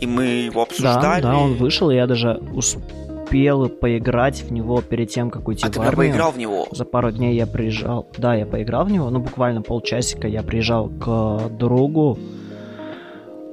[0.00, 1.22] и мы его обсуждали.
[1.22, 5.66] Да, да, он вышел, и я даже успел поиграть в него перед тем, как уйти
[5.66, 5.96] а в ты армию.
[5.96, 6.66] поиграл в него?
[6.72, 8.08] За пару дней я приезжал.
[8.16, 12.18] Да, я поиграл в него, ну буквально полчасика я приезжал к другу.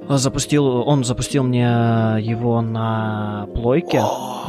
[0.08, 1.66] Запустил, он запустил мне
[2.20, 4.00] его на плойке.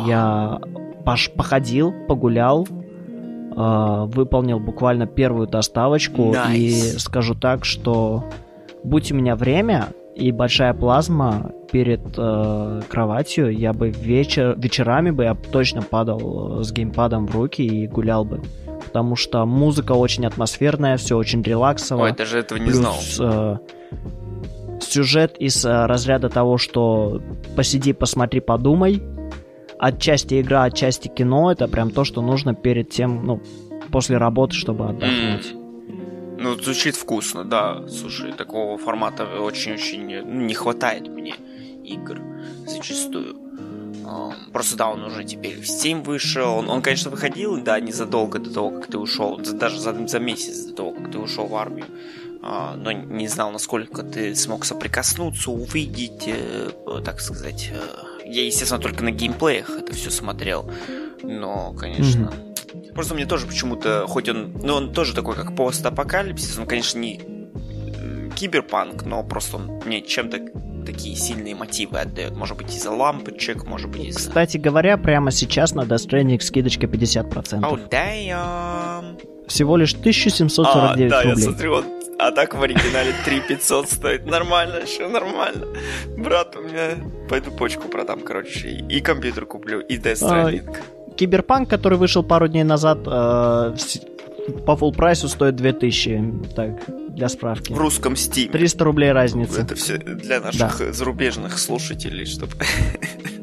[0.07, 0.61] Я
[1.05, 6.55] пош, походил, погулял, э, выполнил буквально первую доставочку nice.
[6.55, 8.25] и скажу так, что
[8.83, 15.23] будь у меня время, и большая плазма перед э, кроватью, я бы вечер, вечерами бы
[15.23, 18.41] я точно падал э, с геймпадом в руки и гулял бы.
[18.85, 22.03] Потому что музыка очень атмосферная, все очень релаксово.
[22.03, 22.95] Ой, даже этого не Плюс, знал.
[23.19, 23.57] Э,
[24.81, 27.21] сюжет из э, разряда того, что
[27.55, 29.01] посиди, посмотри, подумай.
[29.79, 31.51] Отчасти игра, отчасти кино.
[31.51, 33.41] Это прям то, что нужно перед тем, ну,
[33.91, 35.55] после работы, чтобы отдохнуть.
[36.37, 37.87] Ну, звучит вкусно, да.
[37.87, 41.35] Слушай, такого формата очень-очень не хватает мне
[41.83, 42.21] игр
[42.67, 43.35] зачастую.
[44.51, 46.57] Просто да, он уже теперь в Steam вышел.
[46.57, 50.65] Он, он, конечно, выходил, да, незадолго до того, как ты ушел, даже за, за месяц
[50.65, 51.85] до того, как ты ушел в армию.
[52.41, 56.69] А, но не знал, насколько ты смог соприкоснуться, увидеть, э,
[57.03, 57.71] так сказать.
[58.29, 60.71] Я, естественно, только на геймплеях это все смотрел.
[61.23, 62.49] Но, конечно, mm-hmm
[62.93, 67.21] Просто мне тоже почему-то, хоть он, ну он тоже такой, как постапокалипсис, он, конечно, не
[68.35, 70.39] киберпанк, но просто он мне чем-то
[70.85, 72.35] такие сильные мотивы отдает.
[72.35, 74.19] Может быть, из-за лампочек, может быть, из-за...
[74.19, 77.61] Кстати говоря, прямо сейчас на Death Stranding скидочка 50%.
[77.61, 79.47] Oh, damn.
[79.47, 81.45] Всего лишь 1749 а, да, рублей.
[81.45, 81.83] я смотрю,
[82.19, 84.25] а так в оригинале 3500 стоит.
[84.25, 85.67] Нормально, еще нормально.
[86.17, 86.97] Брат, у меня...
[87.29, 90.69] Пойду почку продам, короче, и, компьютер куплю, и Death Stranding.
[90.69, 93.75] А, Киберпанк, который вышел пару дней назад, э,
[94.65, 96.33] по full прайсу стоит 2000.
[96.55, 97.71] Так, для справки.
[97.71, 98.51] В русском Steam.
[98.51, 99.61] 300 рублей разница.
[99.61, 100.91] Это все для наших да.
[100.91, 102.53] зарубежных слушателей, чтобы...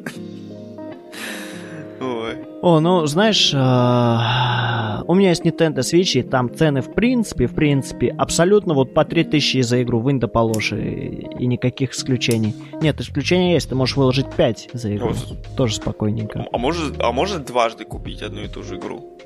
[2.67, 7.55] О, ну, знаешь, э, у меня есть Nintendo Switch, и там цены в принципе, в
[7.55, 12.57] принципе, абсолютно вот по 3000 за игру вынь да положь, и, и никаких исключений.
[12.83, 15.57] Нет, исключения есть, ты можешь выложить 5 за игру, вот.
[15.57, 16.47] тоже спокойненько.
[16.51, 19.17] А может, а может дважды купить одну и ту же игру?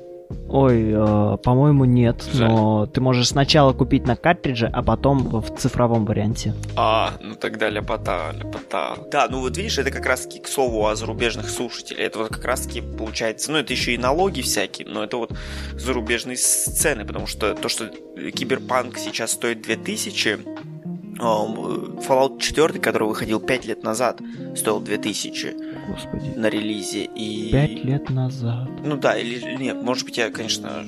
[0.49, 2.23] Ой, э, по-моему, нет.
[2.33, 2.49] Жаль.
[2.49, 6.53] Но ты можешь сначала купить на картридже, а потом в цифровом варианте.
[6.75, 8.97] А, ну тогда ляпота, ляпота.
[9.11, 11.99] Да, ну вот видишь, это как раз таки к слову о зарубежных слушателях.
[11.99, 15.33] Это вот как раз таки получается, ну это еще и налоги всякие, но это вот
[15.73, 20.39] зарубежные сцены, потому что то, что Киберпанк сейчас стоит 2000,
[21.21, 24.19] Fallout 4, который выходил 5 лет назад,
[24.55, 26.33] стоил 2000 Господи.
[26.35, 27.05] на релизе.
[27.05, 27.51] И...
[27.51, 28.69] 5 лет назад.
[28.83, 30.83] Ну да, или нет, может быть, я, конечно,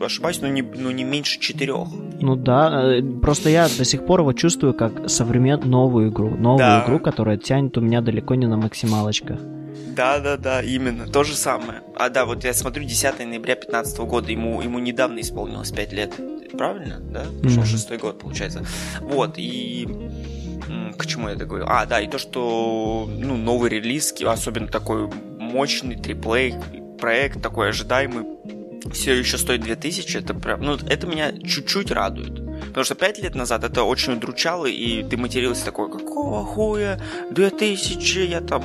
[0.00, 1.88] ошибаюсь, но не, ну, не меньше четырех.
[2.20, 6.30] Ну да, э, просто я до сих пор его чувствую как современную новую игру.
[6.30, 6.84] Новую да.
[6.84, 9.38] игру, которая тянет у меня далеко не на максималочках.
[9.96, 11.06] Да, да, да, именно.
[11.06, 11.80] То же самое.
[11.96, 16.12] А да, вот я смотрю, 10 ноября 2015 года, ему, ему недавно исполнилось 5 лет.
[16.52, 17.00] Правильно?
[17.00, 17.24] Да?
[17.42, 17.66] Пошел mm-hmm.
[17.66, 18.64] шестой год, получается.
[19.00, 19.88] Вот, и
[20.98, 21.66] к чему я это говорю?
[21.68, 25.08] А, да, и то, что ну, новый релиз, особенно такой
[25.38, 26.54] мощный триплей
[26.98, 28.24] проект, такой ожидаемый,
[28.92, 32.34] все еще стоит 2000, это прям, ну, это меня чуть-чуть радует.
[32.68, 37.00] Потому что 5 лет назад это очень удручало, и ты матерился такой, какого хуя,
[37.30, 38.64] 2000, я там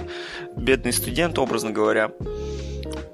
[0.56, 2.12] бедный студент, образно говоря.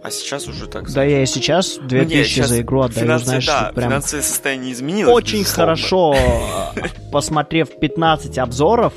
[0.07, 0.89] А сейчас уже так.
[0.89, 3.89] Да, я и сейчас 2000 ну, за игру отдаю, финансы, знаешь, да, прям...
[3.89, 5.13] финансовое состояние изменилось.
[5.13, 5.75] Очень безусловно.
[5.75, 6.15] хорошо,
[7.11, 8.93] посмотрев 15 обзоров,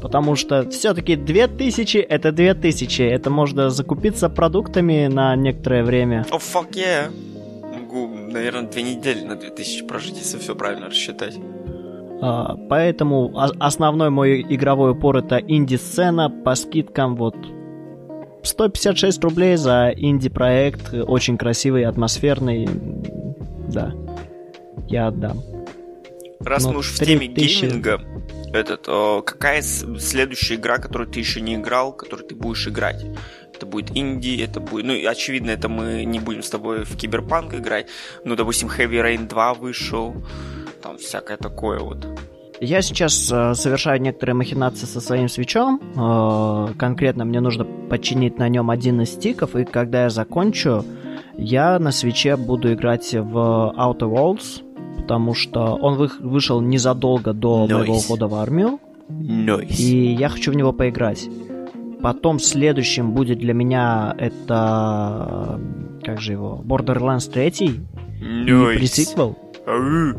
[0.00, 6.24] потому что все-таки 2000 это 2000, это можно закупиться продуктами на некоторое время.
[6.30, 7.10] О, oh, fuck yeah.
[7.74, 11.34] Могу, наверное, две недели на 2000 прожить, если все правильно рассчитать.
[12.22, 17.34] А, поэтому основной мой игровой упор это инди-сцена по скидкам вот
[18.42, 22.68] 156 рублей за инди-проект, очень красивый, атмосферный,
[23.68, 23.92] да,
[24.88, 25.42] я отдам.
[26.40, 28.00] Раз Но мы уж в теме гейминга,
[28.52, 33.04] этот, о, какая следующая игра, которую ты еще не играл, которую ты будешь играть?
[33.54, 34.86] Это будет инди, это будет...
[34.86, 37.88] Ну, очевидно, это мы не будем с тобой в Киберпанк играть.
[38.24, 40.14] Ну, допустим, Heavy Rain 2 вышел.
[40.80, 42.06] Там всякое такое вот.
[42.60, 45.80] Я сейчас э, совершаю некоторые махинации со своим свечом.
[45.94, 50.84] Э, конкретно мне нужно починить на нем один из стиков, и когда я закончу,
[51.36, 54.62] я на свече буду играть в Outer Worlds,
[54.96, 57.74] потому что он вы, вышел незадолго до nice.
[57.74, 58.80] моего ухода в армию.
[59.08, 59.76] Nice.
[59.76, 61.28] И я хочу в него поиграть.
[62.02, 65.60] Потом следующим будет для меня это...
[66.04, 66.62] Как же его?
[66.64, 67.50] Borderlands 3.
[68.20, 68.74] Nice.
[68.74, 69.36] И пресиквел.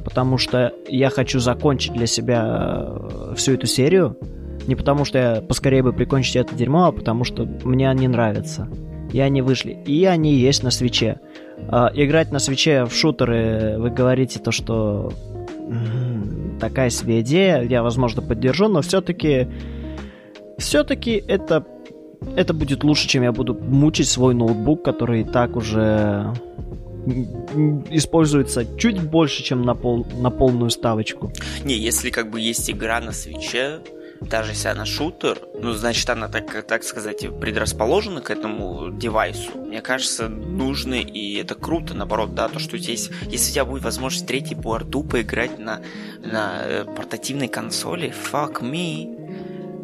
[0.04, 4.18] Потому что я хочу закончить для себя э, всю эту серию.
[4.68, 8.68] Не потому что я поскорее бы прикончить это дерьмо, а потому что мне они нравятся.
[9.12, 9.72] И они вышли.
[9.86, 11.20] И они есть на свече.
[11.68, 15.12] А, играть на свече в шутеры, вы говорите то, что
[16.60, 19.48] такая себе идея, я, возможно, поддержу, но все-таки
[20.58, 21.66] все-таки это
[22.36, 26.34] это будет лучше, чем я буду мучить свой ноутбук, который и так уже
[27.90, 31.32] используется чуть больше, чем на, пол, на полную ставочку.
[31.64, 33.82] Не, если как бы есть игра на свече,
[34.22, 39.52] даже если она шутер, ну, значит, она, так, так сказать, предрасположена к этому девайсу.
[39.58, 43.84] Мне кажется, нужно, и это круто, наоборот, да, то, что здесь, если у тебя будет
[43.84, 45.82] возможность третий по арту поиграть на,
[46.20, 49.19] на э, портативной консоли, fuck me,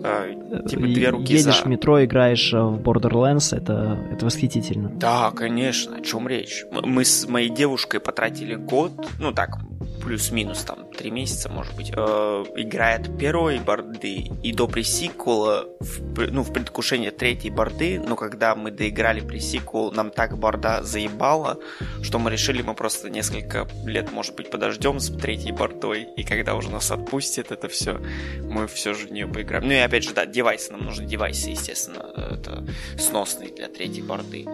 [0.06, 1.64] э, типа две руки Едешь за.
[1.64, 4.90] в метро, играешь э, в Borderlands, это, это восхитительно.
[4.90, 6.64] Да, конечно, о чем речь?
[6.72, 9.58] Мы с моей девушкой потратили год, ну так,
[10.06, 16.44] плюс-минус там три месяца, может быть, э, играет первой борды и до пресиквела, в, ну,
[16.44, 21.58] в предвкушении третьей борды, но когда мы доиграли пресиквел, нам так борда заебала,
[22.04, 26.54] что мы решили, мы просто несколько лет, может быть, подождем с третьей бордой, и когда
[26.54, 28.00] уже нас отпустит это все,
[28.44, 29.66] мы все же в нее поиграем.
[29.66, 32.64] Ну и опять же, да, девайсы, нам нужны девайсы, естественно, это
[33.00, 34.46] сносные для третьей борды.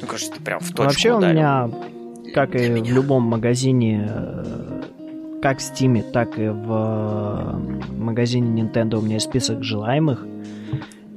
[0.00, 1.30] Ну, кажется, ты прям в точку Вообще ударил.
[1.30, 1.99] у меня
[2.34, 4.82] как и в любом магазине, э,
[5.42, 10.26] как в Steam, так и в э, магазине Nintendo у меня есть список желаемых.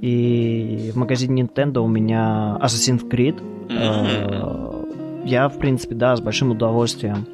[0.01, 3.41] И в магазине Nintendo у меня Assassin's Creed.
[3.70, 5.26] Mm-hmm.
[5.26, 7.26] Я, в принципе, да, с большим удовольствием.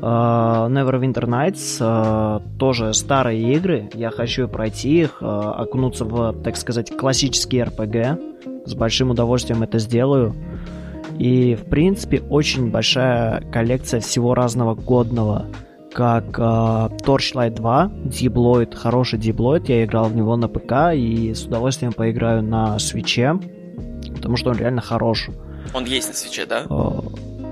[0.00, 3.90] Neverwinter Nights тоже старые игры.
[3.94, 8.64] Я хочу пройти их, окунуться в, так сказать, классический RPG.
[8.66, 10.34] С большим удовольствием это сделаю.
[11.18, 15.46] И, в принципе, очень большая коллекция всего разного годного.
[15.92, 21.44] Как э, Torchlight 2, Diploid, хороший Diploid, я играл в него на ПК и с
[21.44, 23.38] удовольствием поиграю на свече,
[24.14, 25.28] потому что он реально хорош.
[25.74, 26.64] Он есть на свече, да?
[26.70, 26.90] Э,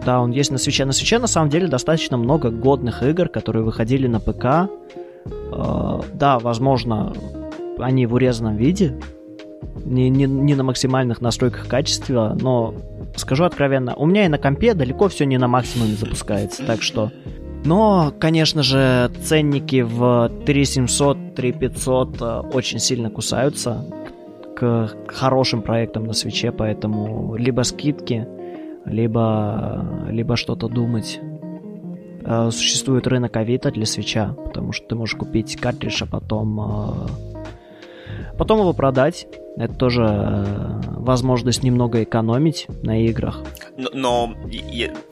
[0.04, 0.86] да, он есть на свече.
[0.86, 4.70] На свече на самом деле достаточно много годных игр, которые выходили на ПК.
[5.52, 7.12] Э, да, возможно,
[7.78, 8.98] они в урезанном виде,
[9.84, 12.74] не, не, не на максимальных настройках качества, но
[13.16, 17.10] скажу откровенно, у меня и на компе далеко все не на максимуме запускается, так что...
[17.62, 23.84] Но, конечно же, ценники в 3700, 3500 э, очень сильно кусаются
[24.56, 28.26] к хорошим проектам на свече, поэтому либо скидки,
[28.86, 31.20] либо, либо что-то думать.
[32.24, 38.36] Э, существует рынок Авито для свеча, потому что ты можешь купить картридж, а потом, э,
[38.38, 39.26] потом его продать
[39.56, 43.42] Это тоже э, возможность немного экономить на играх.
[43.76, 44.34] Но, но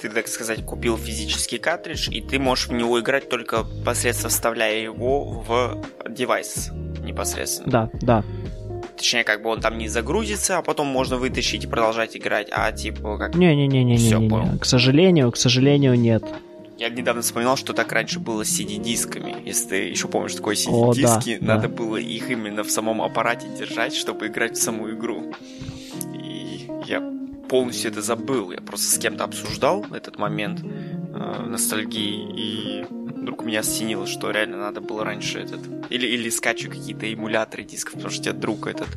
[0.00, 4.78] ты, так сказать, купил физический картридж, и ты можешь в него играть только посредством вставляя
[4.80, 6.70] его в девайс
[7.02, 7.70] непосредственно.
[7.70, 8.24] Да, да.
[8.96, 12.72] Точнее, как бы он там не загрузится, а потом можно вытащить и продолжать играть, а
[12.72, 13.34] типа как...
[13.34, 16.24] Не-не-не-не, Все, не, не, К сожалению, к сожалению, нет.
[16.78, 19.42] Я недавно вспоминал, что так раньше было с CD-дисками.
[19.44, 21.74] Если ты еще помнишь такое CD-диски, да, надо да.
[21.74, 25.34] было их именно в самом аппарате держать, чтобы играть в саму игру.
[26.14, 27.02] И я
[27.48, 28.52] полностью это забыл.
[28.52, 34.58] Я просто с кем-то обсуждал этот момент э, ностальгии, и вдруг меня осенило, что реально
[34.58, 35.60] надо было раньше этот...
[35.90, 38.88] Или, или скачивать какие-то эмуляторы дисков, потому что у тебя друг этот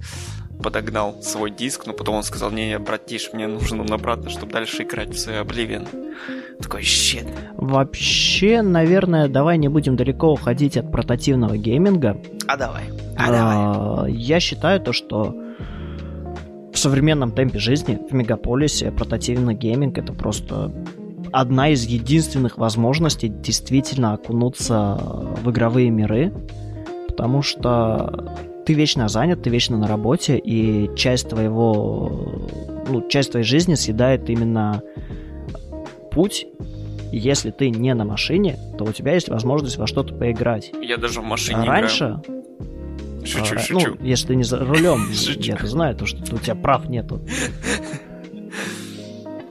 [0.62, 4.84] подогнал свой диск, но потом он сказал, не, братиш, мне нужен он обратно, чтобы дальше
[4.84, 5.88] играть в свой Oblivion.
[6.62, 7.26] Такой, щит.
[7.55, 12.22] Вообще, наверное, давай не будем далеко уходить от портативного гейминга.
[12.47, 12.84] А давай.
[13.18, 14.14] А, а давай.
[14.14, 15.36] Я считаю то, что
[16.72, 20.72] в современном темпе жизни в мегаполисе портативный гейминг это просто
[21.32, 24.99] одна из единственных возможностей действительно окунуться
[25.43, 26.34] в игровые миры,
[27.07, 28.36] потому что
[28.66, 32.12] ты вечно занят, ты вечно на работе, и часть твоего,
[32.88, 34.82] ну, часть твоей жизни съедает именно
[36.12, 36.45] путь.
[37.12, 40.72] И если ты не на машине, то у тебя есть возможность во что-то поиграть.
[40.82, 42.22] Я даже в машине раньше...
[42.24, 42.41] Играю.
[43.24, 43.95] Шучу, а, шучу.
[43.99, 45.07] Ну, если ты не за рулем,
[45.38, 47.22] я знаю, то, что у тебя прав нету.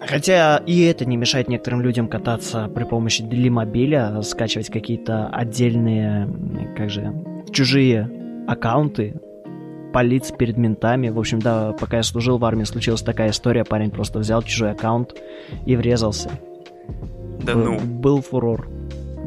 [0.01, 6.29] Хотя и это не мешает некоторым людям кататься при помощи Делимобиля, скачивать какие-то отдельные,
[6.77, 7.15] как же,
[7.53, 8.20] чужие
[8.51, 9.15] аккаунты,
[9.93, 11.09] палиться перед ментами.
[11.09, 13.65] В общем, да, пока я служил в армии, случилась такая история.
[13.65, 15.15] Парень просто взял чужой аккаунт
[15.67, 16.31] и врезался.
[17.43, 17.79] Да ну.
[17.79, 18.69] Был фурор.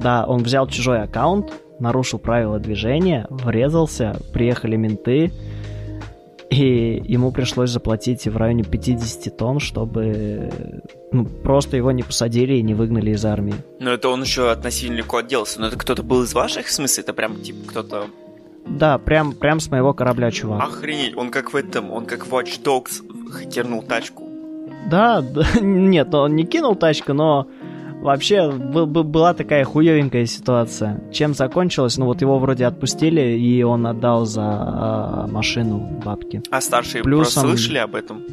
[0.01, 5.32] Да, он взял чужой аккаунт, нарушил правила движения, врезался, приехали менты,
[6.49, 10.51] и ему пришлось заплатить в районе 50 тонн, чтобы
[11.11, 13.55] ну, просто его не посадили и не выгнали из армии.
[13.80, 15.61] Но это он еще относительно легко отделался.
[15.61, 17.03] Но это кто-то был из ваших, в смысле?
[17.03, 18.07] Это прям, типа, кто-то...
[18.66, 20.64] Да, прям, прям с моего корабля, чувак.
[20.64, 23.01] Охренеть, он как в этом, он как в Watch Dogs
[23.32, 24.30] хакернул тачку.
[24.89, 27.47] Да, да нет, он не кинул тачку, но
[28.03, 31.01] Вообще, была такая хуевенькая ситуация.
[31.14, 31.97] Чем закончилось?
[31.97, 36.41] Ну вот его вроде отпустили, и он отдал за а, машину бабки.
[36.51, 37.47] А старшие Плюсом...
[37.47, 38.24] слышали об этом?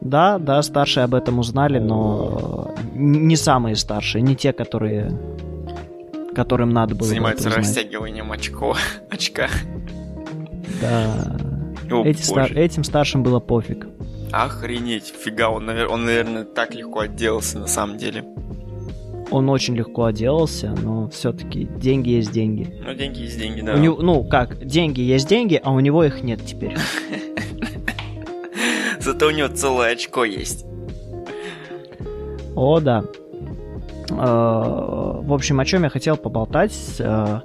[0.00, 5.10] Да, да, старшие об этом узнали, но не самые старшие, не те, которые
[6.38, 8.76] которым надо было Занимаются растягиванием очко,
[9.10, 9.48] очка.
[10.80, 11.36] Да.
[11.90, 12.52] О, Эти стар...
[12.56, 13.88] Этим старшим было пофиг.
[14.30, 18.24] Охренеть, фига, он, он, наверное, так легко отделался на самом деле
[19.30, 22.80] он очень легко отделался, но все-таки деньги есть деньги.
[22.82, 23.74] Ну, деньги есть деньги, да.
[23.74, 26.78] У него, ну, как, деньги есть деньги, а у него их нет теперь.
[29.00, 30.64] Зато у него целое очко есть.
[32.56, 33.04] О, да.
[34.10, 36.74] Э, в общем, о чем я хотел поболтать.
[36.98, 37.40] Э,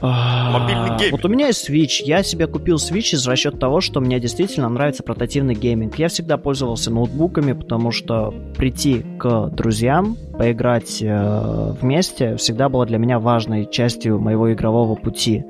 [0.00, 1.12] Мобильный гейминг.
[1.12, 2.02] Вот у меня есть Switch.
[2.04, 5.98] Я себе купил Switch из расчета того, что мне действительно нравится портативный гейминг.
[5.98, 12.98] Я всегда пользовался ноутбуками, потому что прийти к друзьям, поиграть э, вместе всегда было для
[12.98, 15.44] меня важной частью моего игрового пути.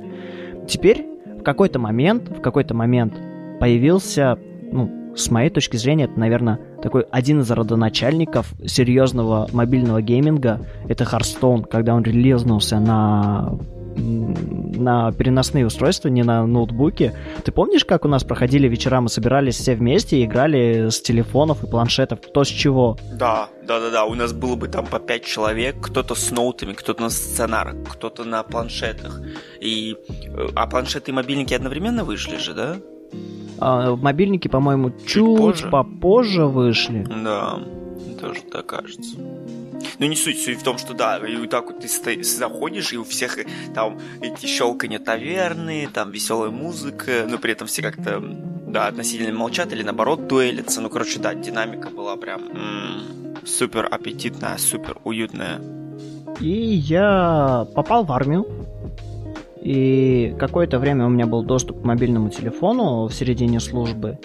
[0.68, 1.04] Теперь
[1.40, 3.14] в какой-то момент, в какой-то момент
[3.58, 4.38] появился,
[4.70, 10.60] ну, с моей точки зрения, это, наверное, такой один из родоначальников серьезного мобильного гейминга.
[10.88, 13.58] Это Hearthstone, когда он релизнулся на
[13.96, 17.14] на переносные устройства, не на ноутбуке.
[17.44, 21.62] Ты помнишь, как у нас проходили вечера, мы собирались все вместе и играли с телефонов
[21.62, 22.98] и планшетов, кто с чего?
[23.12, 24.04] Да, да, да, да.
[24.04, 28.24] У нас было бы там по пять человек, кто-то с ноутами, кто-то на стационарах, кто-то
[28.24, 29.20] на планшетах.
[29.60, 29.96] И...
[30.28, 32.76] Э, а планшеты и мобильники одновременно вышли же, да?
[33.58, 35.68] А, мобильники, по-моему, чуть, чуть позже.
[35.70, 37.06] попозже вышли.
[37.24, 37.60] Да,
[38.20, 39.16] тоже так кажется.
[39.98, 42.10] Ну, не суть, суть в том, что да, и вот так вот ты сто...
[42.22, 43.38] заходишь, и у всех
[43.74, 48.22] там эти щелканья таверны, там веселая музыка, но при этом все как-то,
[48.66, 50.80] да, относительно молчат или наоборот дуэлятся.
[50.80, 55.60] Ну, короче, да, динамика была прям м-м, супер аппетитная, супер уютная.
[56.40, 58.46] И я попал в армию.
[59.64, 64.18] И какое-то время у меня был доступ к мобильному телефону в середине службы.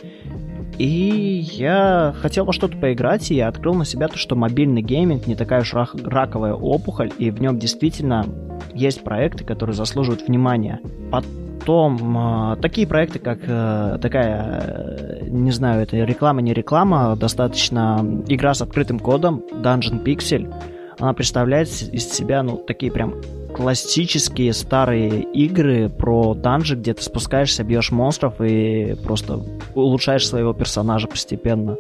[0.78, 5.28] И я хотел во что-то поиграть, и я открыл на себя то, что мобильный гейминг
[5.28, 8.26] не такая уж рак- раковая опухоль, и в нем действительно
[8.74, 10.82] есть проекты, которые заслуживают внимания.
[11.10, 12.18] Потом
[12.54, 18.54] э, такие проекты, как э, такая, э, не знаю, это реклама, не реклама, достаточно игра
[18.54, 20.54] с открытым кодом Dungeon Pixel.
[21.00, 23.16] Она представляет из себя, ну, такие прям
[23.54, 29.42] классические старые игры про данжи, где ты спускаешься, бьешь монстров и просто
[29.76, 31.78] улучшаешь своего персонажа постепенно.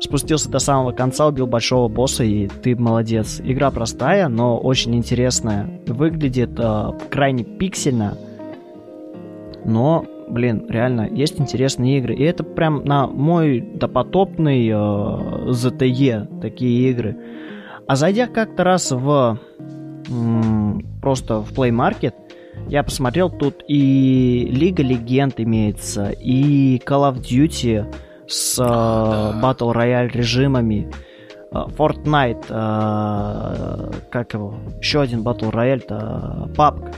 [0.00, 3.40] Спустился до самого конца, убил большого босса, и ты молодец.
[3.42, 5.68] Игра простая, но очень интересная.
[5.86, 8.16] Выглядит э, крайне пиксельно,
[9.64, 12.14] но, блин, реально, есть интересные игры.
[12.14, 17.16] И это прям на мой допотопный э, ZTE такие игры.
[17.86, 19.38] А зайдя как-то раз в
[21.00, 22.14] просто в Play Market,
[22.68, 27.86] я посмотрел, тут и Лига Легенд имеется, и Call of Duty
[28.26, 30.90] с э, Battle Royale режимами,
[31.50, 36.94] э, Fortnite, э, как его, еще один Battle Royale-то, PUBG.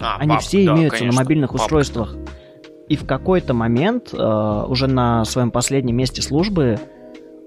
[0.00, 1.56] А, Они PUBG, все да, имеются конечно, на мобильных PUBG.
[1.56, 2.16] устройствах.
[2.88, 6.78] И в какой-то момент, э, уже на своем последнем месте службы,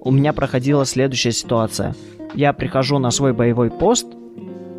[0.01, 1.95] у меня проходила следующая ситуация.
[2.33, 4.07] Я прихожу на свой боевой пост,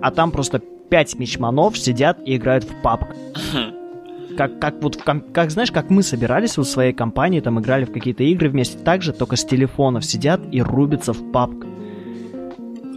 [0.06, 3.08] а там просто пять мечманов сидят и играют в папк.
[4.36, 5.02] Как, как вот, в,
[5.32, 8.76] как знаешь, как мы собирались вот в своей компании, там играли в какие-то игры вместе,
[8.76, 11.64] так же, только с телефонов сидят и рубятся в папк.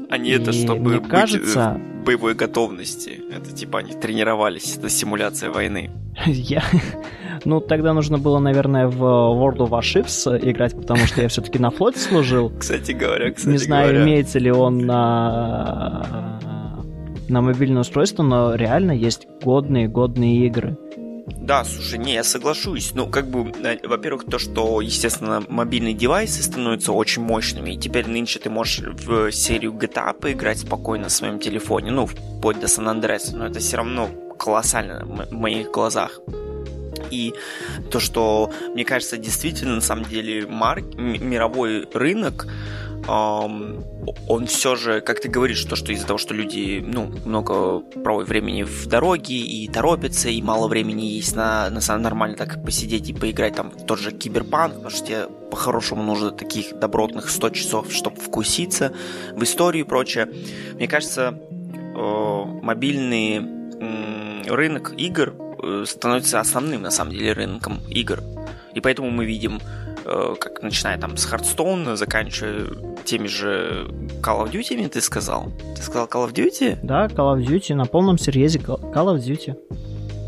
[0.09, 1.79] Они и это чтобы мне быть кажется...
[2.01, 3.21] в боевой готовности.
[3.31, 5.91] Это типа они тренировались, это симуляция войны.
[6.25, 6.61] Я...
[7.45, 11.71] Ну, тогда нужно было, наверное, в World of Warships играть, потому что я все-таки на
[11.71, 12.51] флоте служил.
[12.59, 14.03] Кстати говоря, кстати Не знаю, говоря.
[14.03, 16.37] имеется ли он на
[17.29, 20.77] на мобильное устройство, но реально есть годные, годные игры.
[21.37, 22.91] Да, слушай, не, я соглашусь.
[22.93, 28.07] Ну, как бы, э, во-первых, то, что, естественно, мобильные девайсы становятся очень мощными, и теперь
[28.07, 32.87] нынче ты можешь в серию GTA поиграть спокойно на своем телефоне, ну, вплоть до Сан
[32.87, 36.19] Андреса, но это все равно колоссально в моих глазах.
[37.11, 37.33] И
[37.89, 42.47] то, что, мне кажется, действительно, на самом деле, марк, мировой рынок
[43.07, 48.29] он все же, как ты говоришь, то, что из-за того, что люди ну, много проводят
[48.29, 53.09] времени в дороге и торопятся, и мало времени есть на, на самом нормально так посидеть
[53.09, 57.49] и поиграть там в тот же киберпанк, потому что тебе по-хорошему нужно таких добротных 100
[57.51, 58.93] часов, чтобы вкуситься
[59.33, 60.29] в историю и прочее.
[60.75, 61.39] Мне кажется,
[61.95, 63.59] мобильный
[64.47, 68.19] рынок игр э, становится основным, на самом деле, рынком игр.
[68.73, 69.88] И поэтому мы видим Э,
[70.39, 72.67] как начиная там с Hearthstone, заканчивая
[73.05, 73.87] теми же
[74.21, 75.51] Call of Duty, ты сказал?
[75.75, 76.79] Ты сказал Call of Duty?
[76.83, 79.55] Да, Call of Duty, на полном серьезе Call of Duty.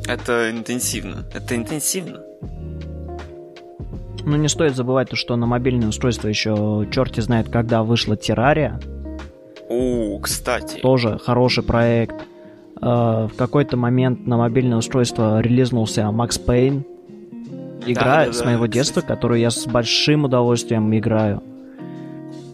[0.08, 2.22] Это интенсивно, это интенсивно.
[4.24, 8.80] Ну, не стоит забывать то, что на мобильное устройство еще черти знает, когда вышла Террария.
[9.68, 10.80] О, кстати.
[10.80, 12.16] Тоже хороший проект.
[12.82, 16.84] Э, в какой-то момент на мобильное устройство релизнулся Max Payne
[17.86, 21.44] игра да, да, с моего да, детства, которую я с большим удовольствием играю.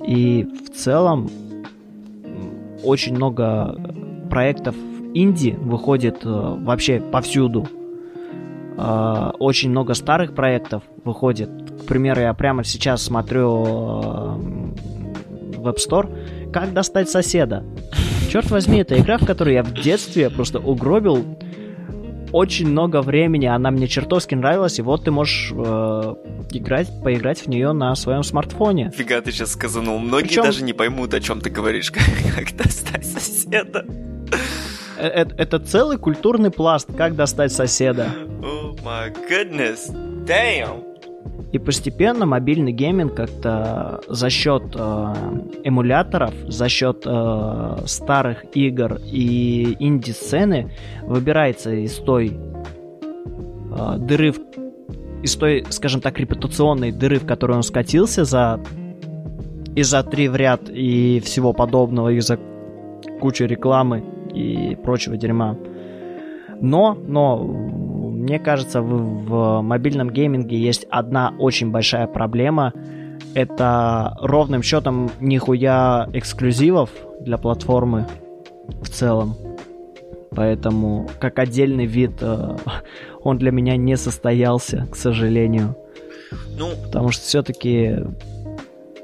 [0.05, 1.30] И в целом
[2.84, 3.75] очень много
[4.30, 4.75] проектов
[5.13, 7.67] инди выходит э, вообще повсюду.
[8.78, 11.49] Э, очень много старых проектов выходит.
[11.82, 14.38] К примеру, я прямо сейчас смотрю э,
[15.57, 17.63] в App Store, как достать соседа.
[18.32, 21.23] Черт возьми, это игра, в которой я в детстве просто угробил
[22.32, 26.15] очень много времени, она мне чертовски нравилась, и вот ты можешь э,
[26.51, 28.91] играть, поиграть в нее на своем смартфоне.
[28.95, 29.99] Фига ты сейчас сказанул.
[29.99, 30.43] Многие Причем...
[30.43, 31.91] даже не поймут, о чем ты говоришь,
[32.36, 33.86] как, достать соседа.
[34.99, 38.09] Это, это целый культурный пласт, как достать соседа.
[38.41, 39.91] Oh my goodness,
[40.25, 40.86] damn.
[41.52, 45.14] И постепенно мобильный гейминг как-то за счет э,
[45.64, 50.72] эмуляторов, за счет э, старых игр и инди-сцены
[51.04, 54.39] выбирается из той э, дыры, в,
[55.24, 58.60] из той, скажем так, репутационной дыры, в которую он скатился за
[59.74, 62.39] из-за три в ряд и всего подобного, из-за
[63.22, 65.56] кучи рекламы и прочего дерьма.
[66.60, 67.38] Но, но
[68.28, 72.73] мне кажется, в, в мобильном гейминге есть одна очень большая проблема.
[73.34, 76.89] Это ровным счетом нихуя эксклюзивов
[77.21, 78.05] для платформы
[78.82, 79.36] в целом.
[80.32, 82.57] Поэтому, как отдельный вид, э,
[83.23, 85.78] он для меня не состоялся, к сожалению.
[86.57, 87.95] Ну, потому что все-таки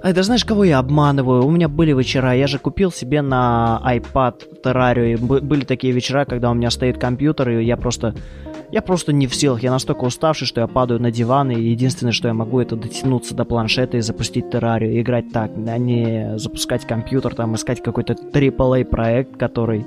[0.06, 1.46] Ай, да знаешь, кого я обманываю?
[1.46, 5.18] У меня были вечера, я же купил себе на iPad Terraria.
[5.18, 8.14] Были такие вечера, когда у меня стоит компьютер, и я просто
[8.74, 12.12] я просто не в силах, я настолько уставший, что я падаю на диван, и единственное,
[12.12, 16.40] что я могу, это дотянуться до планшета и запустить террарию, и играть так, а не
[16.40, 19.86] запускать компьютер, там, искать какой-то AAA проект, который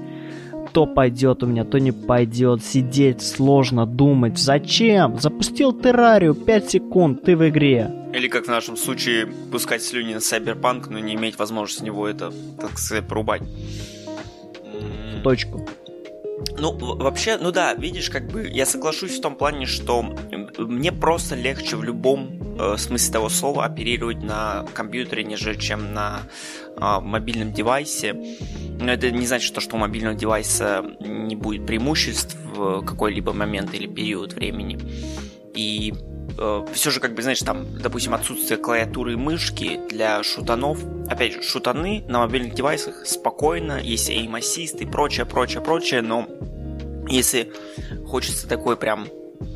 [0.72, 5.18] то пойдет у меня, то не пойдет, сидеть сложно, думать, зачем?
[5.18, 7.90] Запустил террарию, 5 секунд, ты в игре.
[8.14, 12.32] Или как в нашем случае, пускать слюни на Cyberpunk, но не иметь возможности него это,
[12.60, 13.42] так сказать, порубать.
[15.24, 15.66] точку.
[16.58, 20.02] Ну, вообще, ну да, видишь, как бы я соглашусь в том плане, что
[20.58, 26.22] мне просто легче в любом э, смысле того слова оперировать на компьютере, нежели чем на
[26.76, 28.14] э, мобильном девайсе.
[28.80, 33.74] Но это не значит, что, что у мобильного девайса не будет преимуществ в какой-либо момент
[33.74, 34.78] или период времени.
[35.54, 35.94] И
[36.38, 40.78] э, все же, как бы, знаешь, там, допустим, отсутствие клавиатуры и мышки для шутанов.
[41.08, 46.28] Опять же, шутаны на мобильных девайсах спокойно, есть aim assist и прочее, прочее, прочее, но
[47.08, 47.52] если
[48.06, 49.08] хочется такой прям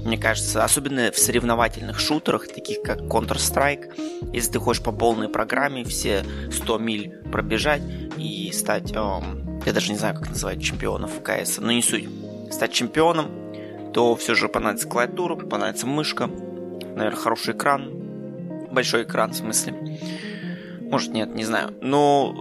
[0.05, 5.85] мне кажется, особенно в соревновательных шутерах, таких как Counter-Strike, если ты хочешь по полной программе
[5.85, 7.83] все 100 миль пробежать
[8.17, 12.09] и стать, эм, я даже не знаю, как называть чемпионов КС, но не суть,
[12.51, 13.31] стать чемпионом,
[13.93, 16.31] то все же понадобится клавиатура, понадобится мышка,
[17.01, 17.91] наверное, хороший экран,
[18.71, 19.75] большой экран в смысле.
[20.83, 21.75] Может, нет, не знаю.
[21.81, 22.33] Но,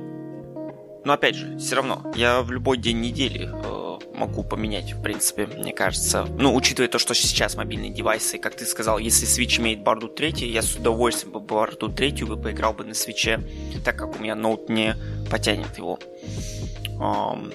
[1.06, 5.46] но опять же, все равно, я в любой день недели э, могу поменять, в принципе,
[5.46, 6.26] мне кажется.
[6.38, 10.46] Ну, учитывая то, что сейчас мобильные девайсы, как ты сказал, если Switch имеет борду 3,
[10.48, 13.40] я с удовольствием бы борду 3 бы поиграл бы на свече,
[13.86, 14.96] так как у меня ноут не
[15.30, 16.00] потянет его.
[17.00, 17.54] Um,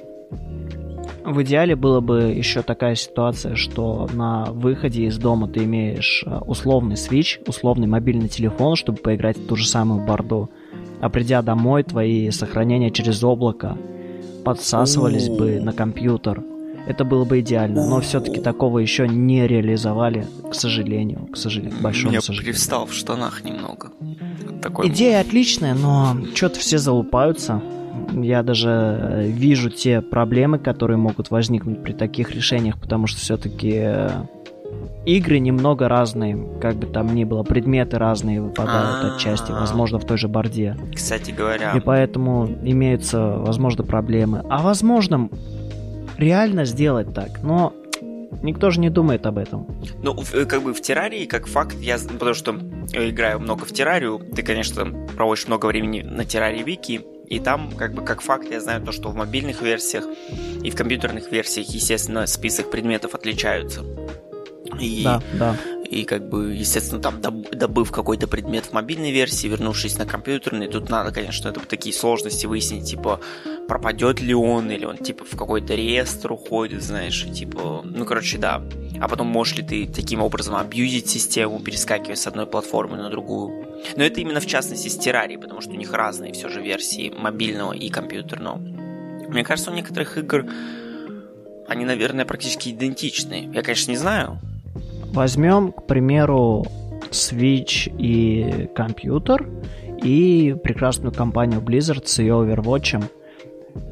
[1.25, 6.39] в идеале было бы еще такая ситуация, что на выходе из дома ты имеешь э,
[6.39, 10.51] условный Switch, условный мобильный телефон, чтобы поиграть в ту же самую борду.
[11.01, 13.77] А придя домой, твои сохранения через облако
[14.45, 16.43] подсасывались бы на компьютер.
[16.87, 21.81] Это было бы идеально, но все-таки такого еще не реализовали, к сожалению, к сожалению, к
[21.81, 22.53] большому Я сожалению.
[22.53, 23.91] привстал в штанах немного.
[24.61, 27.63] Такой Идея отличная, но что-то все залупаются.
[28.13, 33.73] Я даже э, вижу те проблемы, которые могут возникнуть при таких решениях, потому что все-таки
[33.75, 34.09] э,
[35.07, 39.17] игры немного разные, как бы там ни было, предметы разные выпадают А-а-а.
[39.17, 40.77] отчасти, возможно, в той же борде.
[40.95, 41.73] Кстати говоря.
[41.77, 44.43] И поэтому имеются, возможно, проблемы.
[44.49, 45.29] А возможно,
[46.17, 47.73] реально сделать так, но
[48.43, 49.67] никто же не думает об этом.
[50.03, 52.55] Ну, в- как бы в террарии, как факт, я, потому что
[52.93, 54.87] я играю много в террарию, ты, конечно,
[55.17, 58.93] проводишь много времени на террарии Вики, и там, как бы, как факт, я знаю то,
[58.93, 60.05] что в мобильных версиях
[60.63, 63.85] и в компьютерных версиях, естественно, список предметов отличаются.
[64.81, 65.57] И, Да, да.
[65.89, 70.69] и как бы, естественно, там доб- добыв какой-то предмет в мобильной версии, вернувшись на компьютерный,
[70.69, 73.21] тут надо, конечно, это такие сложности выяснить, типа,
[73.69, 78.39] пропадет ли он, или он, типа, в какой-то реестр уходит, знаешь, и, типа, ну, короче,
[78.39, 78.63] да.
[79.01, 83.67] А потом можешь ли ты таким образом абьюзить систему, перескакивая с одной платформы на другую.
[83.97, 87.13] Но это именно в частности с террарией, потому что у них разные все же версии
[87.17, 88.57] мобильного и компьютерного.
[88.57, 90.47] Мне кажется, у некоторых игр
[91.67, 93.51] они, наверное, практически идентичны.
[93.55, 94.39] Я, конечно, не знаю,
[95.15, 96.67] Возьмем, к примеру,
[97.13, 99.49] Switch и компьютер
[100.03, 103.05] и прекрасную компанию Blizzard с ее Overwatch.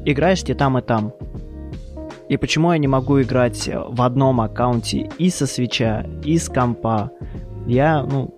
[0.03, 1.13] Играешь и там, и там.
[2.29, 7.11] И почему я не могу играть в одном аккаунте и со свеча, и с компа?
[7.67, 8.33] Я, ну,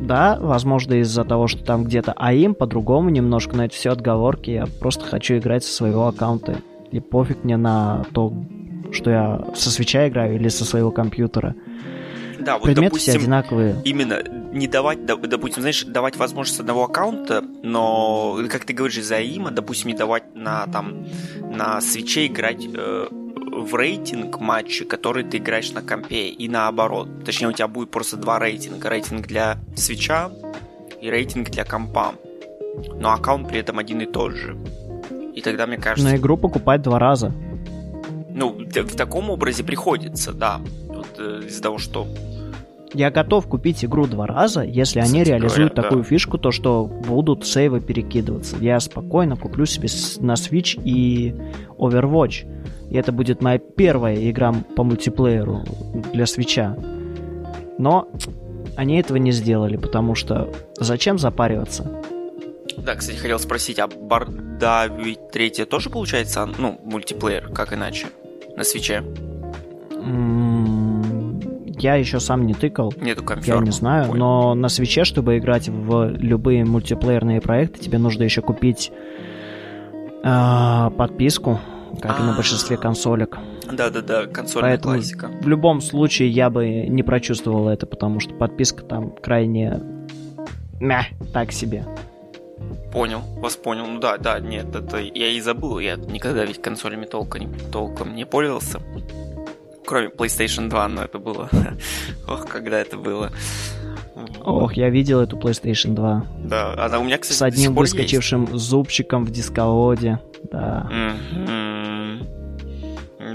[0.00, 4.50] да, возможно, из-за того, что там где-то АИМ по-другому немножко, но это все отговорки.
[4.50, 6.58] Я просто хочу играть со своего аккаунта.
[6.90, 8.32] И пофиг мне на то,
[8.92, 11.54] что я со свеча играю или со своего компьютера.
[12.46, 13.76] Да, вот, Предметы все допустим, одинаковые.
[13.84, 14.22] именно
[14.52, 19.50] не давать, доп- допустим, знаешь, давать возможность одного аккаунта, но, как ты говоришь, из-за има,
[19.50, 21.04] допустим, не давать на там
[21.52, 27.08] на свече играть э, в рейтинг матчи, который ты играешь на компе, и наоборот.
[27.24, 28.88] Точнее, у тебя будет просто два рейтинга.
[28.88, 30.30] Рейтинг для свеча
[31.00, 32.14] и рейтинг для компа.
[33.00, 34.56] Но аккаунт при этом один и тот же.
[35.34, 37.32] И тогда, мне кажется, Но игру покупать два раза.
[38.30, 40.60] ну, в таком образе приходится, да.
[40.88, 42.06] Вот, э, из-за того, что
[42.96, 46.08] Я готов купить игру два раза, если они Кстати реализуют говоря, такую да.
[46.08, 48.56] фишку, то что будут сейвы перекидываться.
[48.58, 49.86] Я спокойно куплю себе
[50.20, 51.34] на Switch и
[51.76, 52.46] Overwatch.
[52.90, 55.62] И это будет моя первая игра по мультиплееру
[56.14, 56.74] для свеча.
[57.76, 58.08] Но
[58.76, 62.00] они этого не сделали, потому что зачем запариваться?
[62.78, 68.06] Да, кстати, хотел спросить, а Барда ведь третья тоже получается, ну, мультиплеер, как иначе,
[68.56, 69.04] на свече?
[69.90, 70.55] М,
[71.78, 72.92] Я еще сам не тыкал.
[73.00, 73.64] Нету Я конферма.
[73.64, 74.18] не знаю, Ой.
[74.18, 78.90] но на свече, чтобы играть в любые мультиплеерные проекты, тебе нужно еще купить
[80.24, 81.60] а, подписку,
[82.00, 82.36] как и на А.
[82.36, 83.38] большинстве консолек.
[83.70, 85.30] Да-да-да, консольная Поэтому классика.
[85.40, 89.80] в любом случае я бы не прочувствовал это, потому что подписка там крайне...
[90.80, 91.84] Мя, так себе.
[92.92, 93.86] Понял, вас понял.
[93.86, 98.14] Ну да, да, нет, это я и забыл, я никогда ведь консолями толком не, толком
[98.14, 98.80] не пользовался.
[99.86, 101.48] Кроме PlayStation 2, но это было...
[102.28, 103.30] Ох, когда это было.
[104.44, 107.94] Ох, я видел эту PlayStation 2 Да, она у меня, кстати, с одним пор есть.
[107.94, 110.18] выскочившим зубчиком в дисководе.
[110.50, 110.90] Да.
[110.90, 112.26] Мгм.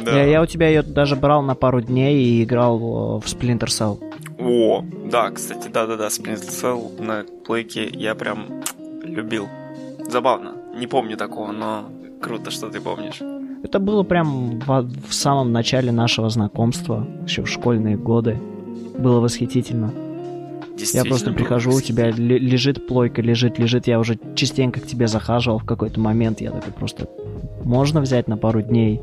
[0.05, 0.11] Да.
[0.11, 3.99] Я, я у тебя ее даже брал на пару дней и играл в Splinter Cell.
[4.39, 8.63] О, да, кстати, да-да-да, Splinter Cell на плейке я прям
[9.03, 9.47] любил.
[10.09, 10.53] Забавно.
[10.75, 11.89] Не помню такого, но
[12.21, 13.21] круто, что ты помнишь.
[13.63, 18.37] Это было прям в, в самом начале нашего знакомства, еще в школьные годы.
[18.97, 19.93] Было восхитительно.
[20.93, 23.87] Я просто прихожу, у тебя лежит плойка, лежит, лежит.
[23.87, 26.41] Я уже частенько к тебе захаживал в какой-то момент.
[26.41, 27.07] Я такой просто...
[27.63, 28.99] Можно взять на пару дней?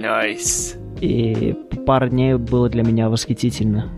[0.00, 0.76] Nice.
[1.00, 1.54] И
[1.86, 3.90] пара дней было для меня восхитительно.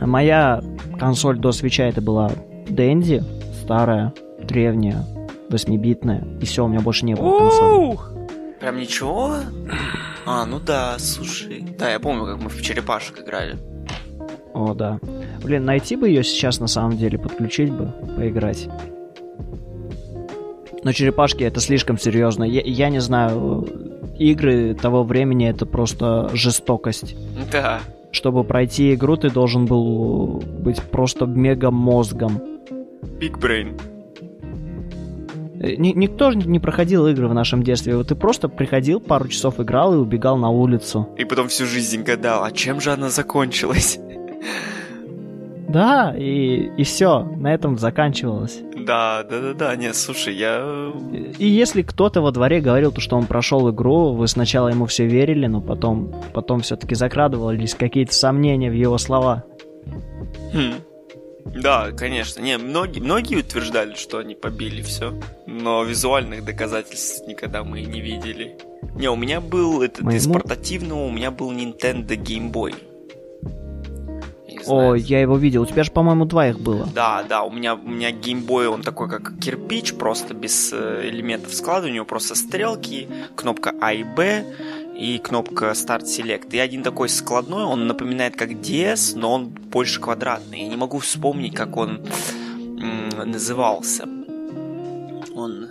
[0.00, 0.62] Моя
[0.98, 2.30] консоль до свеча это была
[2.68, 3.24] Дэнди,
[3.62, 4.12] старая,
[4.42, 5.04] древняя,
[5.50, 6.24] восьмибитная.
[6.40, 8.17] И все, у меня больше не было консоли.
[8.68, 9.36] Прям ничего?
[10.26, 11.64] А, ну да, слушай.
[11.78, 13.56] Да, я помню, как мы в черепашек играли.
[14.52, 15.00] О, да.
[15.42, 18.68] Блин, найти бы ее сейчас на самом деле, подключить бы, поиграть.
[20.84, 22.44] Но черепашки это слишком серьезно.
[22.44, 23.66] Я, я не знаю,
[24.18, 27.16] игры того времени это просто жестокость.
[27.50, 27.80] Да.
[28.10, 32.36] Чтобы пройти игру, ты должен был быть просто мега мозгом.
[33.18, 33.80] Big brain.
[35.60, 37.96] Э, никто же не проходил игры в нашем детстве.
[37.96, 41.08] Вот ты просто приходил, пару часов играл и убегал на улицу.
[41.16, 43.98] И потом всю жизнь гадал, а чем же она закончилась?
[45.68, 48.60] Да, и, и все, на этом заканчивалось.
[48.74, 50.92] Да, да, да, да, нет, слушай, я...
[51.38, 55.06] И если кто-то во дворе говорил, то, что он прошел игру, вы сначала ему все
[55.06, 59.44] верили, но потом, потом все-таки закрадывались какие-то сомнения в его слова.
[60.54, 60.72] Хм.
[61.54, 62.40] Да, конечно.
[62.40, 68.56] Не, многие, многие утверждали, что они побили все, но визуальных доказательств никогда мы не видели.
[68.94, 70.18] Не, у меня был этот Моему...
[70.18, 72.74] из портативного, у меня был Nintendo Game Boy.
[74.66, 75.62] О, я его видел.
[75.62, 76.86] У тебя же, по-моему, два их было.
[76.94, 81.54] Да, да, у меня, у меня геймбой, он такой, как кирпич, просто без э, элементов
[81.54, 81.86] склада.
[81.86, 84.44] У него просто стрелки, кнопка А и Б
[84.98, 86.48] и кнопка Start Select.
[86.52, 90.62] И один такой складной, он напоминает как DS, но он больше квадратный.
[90.62, 92.00] Я не могу вспомнить, как он
[93.24, 94.04] назывался.
[95.34, 95.68] Он...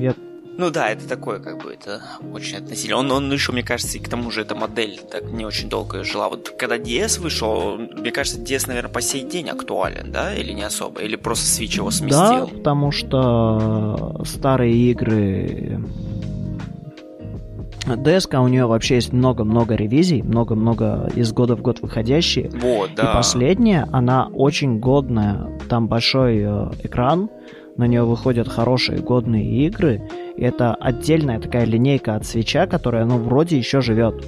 [0.00, 0.14] Я
[0.58, 2.96] ну да, это такое, как бы, это очень относительно.
[2.96, 6.02] Он, он еще, мне кажется, и к тому же эта модель так не очень долго
[6.02, 6.30] жила.
[6.30, 10.34] Вот когда DS вышел, мне кажется, DS, наверное, по сей день актуален, да?
[10.34, 11.02] Или не особо?
[11.02, 12.46] Или просто Switch его сместил?
[12.46, 15.78] Да, потому что старые игры
[17.84, 22.50] ДСК у нее вообще есть много-много ревизий, много-много из года в год выходящие.
[22.50, 23.02] Вот, да.
[23.02, 25.48] И последняя, она очень годная.
[25.68, 27.30] Там большой э, экран,
[27.76, 30.02] на нее выходят хорошие годные игры.
[30.36, 34.24] И это отдельная такая линейка от свеча, которая, ну, вроде еще живет.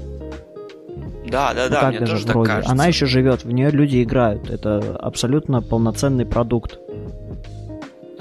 [1.30, 2.46] Да, да, ну, да, как мне даже тоже вроде.
[2.46, 2.72] Так кажется.
[2.72, 4.50] Она еще живет, в нее люди играют.
[4.50, 6.78] Это абсолютно полноценный продукт.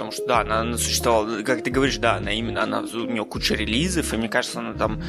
[0.08, 3.26] Потому что, да, она, она существовала, как ты говоришь, да, она именно, она, у нее
[3.26, 5.04] куча релизов, и мне кажется, она там,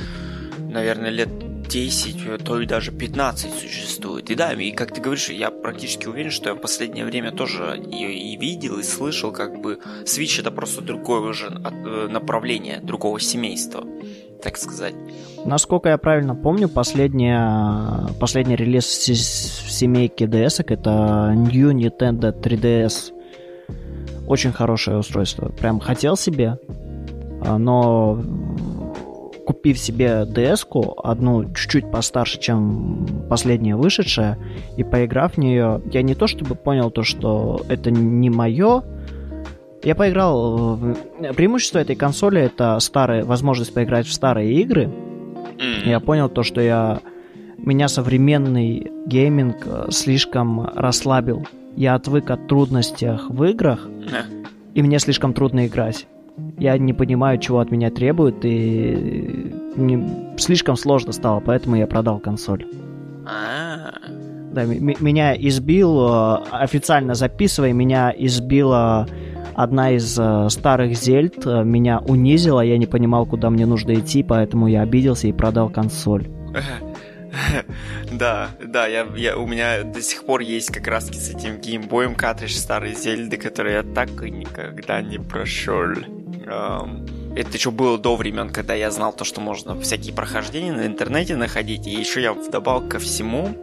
[0.59, 1.29] наверное, лет
[1.69, 4.29] 10, то и даже 15 существует.
[4.29, 7.81] И да, и как ты говоришь, я практически уверен, что я в последнее время тоже
[7.87, 13.21] ее и видел, и слышал, как бы Switch это просто другое уже э, направление, другого
[13.21, 13.85] семейства,
[14.43, 14.95] так сказать.
[15.45, 23.13] Насколько я правильно помню, последняя, последний релиз в семейке DS это New Nintendo 3DS.
[24.29, 25.49] Очень хорошее устройство.
[25.49, 26.59] Прям хотел себе,
[27.45, 28.23] а, но
[29.47, 34.39] купив себе DS-ку, одну чуть-чуть постарше, чем последняя вышедшая,
[34.77, 38.83] и поиграв в нее, я не то чтобы понял то, что это не мое,
[39.83, 40.77] я поиграл...
[40.77, 40.95] В...
[41.35, 44.91] Преимущество этой консоли это старые, возможность поиграть в старые игры.
[45.85, 47.01] Я понял то, что я...
[47.57, 51.45] Меня современный гейминг э, слишком расслабил.
[51.77, 53.87] Я отвык от трудностей в играх,
[54.75, 56.07] и мне слишком трудно играть
[56.59, 62.19] я не понимаю, чего от меня требуют, и мне слишком сложно стало, поэтому я продал
[62.19, 62.67] консоль.
[63.27, 63.93] А.
[64.53, 69.07] Да, меня избил, э, официально записывая, меня избила
[69.55, 74.23] одна из э, старых зельд, э, меня унизила, я не понимал, куда мне нужно идти,
[74.23, 76.29] поэтому я обиделся и продал консоль.
[78.11, 82.15] Да, да, я, я, у меня до сих пор есть как раз с этим геймбоем
[82.15, 85.93] картридж старой Зельды, который я так и никогда не прошел.
[87.37, 91.37] Это еще было до времен, когда я знал то, что можно всякие прохождения на интернете
[91.37, 91.87] находить.
[91.87, 93.55] И еще я вдобавок ко всему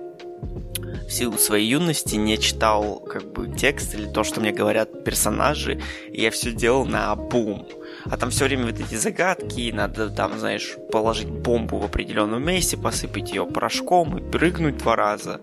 [1.08, 5.82] в силу своей юности не читал как бы текст или то, что мне говорят персонажи,
[6.10, 7.68] и я все делал на бум.
[8.10, 12.78] А там все время вот эти загадки, надо там, знаешь, положить бомбу в определенном месте,
[12.78, 15.42] посыпать ее порошком и прыгнуть два раза.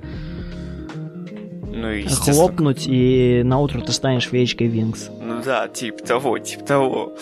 [1.75, 2.35] Ну, естественно...
[2.35, 5.09] Хлопнуть, и на утро ты станешь феечкой Винкс.
[5.21, 7.17] Ну да, типа того, типа того.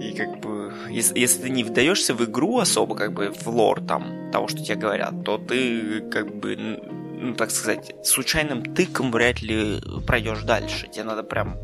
[0.00, 3.80] И как бы если, если ты не вдаешься в игру особо, как бы в лор
[3.80, 9.40] там того, что тебе говорят, то ты как бы, ну так сказать, случайным тыком вряд
[9.40, 10.88] ли пройдешь дальше.
[10.88, 11.56] Тебе надо прям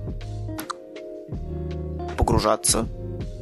[2.18, 2.86] погружаться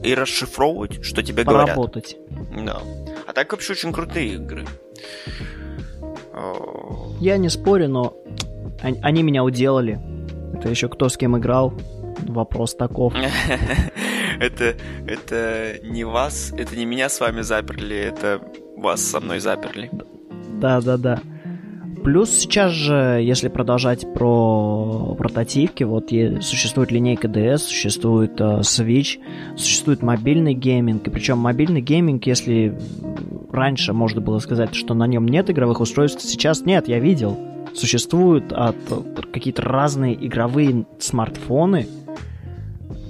[0.05, 2.17] и расшифровывать, что тебе Поработать.
[2.51, 2.65] говорят.
[2.65, 2.83] Да.
[3.27, 4.65] А так вообще очень крутые игры.
[7.21, 8.17] Я не спорю, но
[8.81, 9.99] они меня уделали.
[10.55, 11.73] Это еще кто с кем играл.
[12.19, 13.15] Вопрос таков.
[14.41, 14.75] это,
[15.07, 18.41] это не вас, это не меня с вами заперли, это
[18.77, 19.91] вас со мной заперли.
[20.61, 21.21] Да, да, да.
[22.07, 29.19] Плюс сейчас же, если продолжать про портативки, вот существует линейка DS, существует uh, Switch,
[29.57, 32.79] существует мобильный гейминг, и причем мобильный гейминг, если
[33.51, 37.37] раньше можно было сказать, что на нем нет игровых устройств, сейчас нет, я видел.
[37.75, 38.77] Существуют от,
[39.33, 41.89] какие-то разные игровые смартфоны,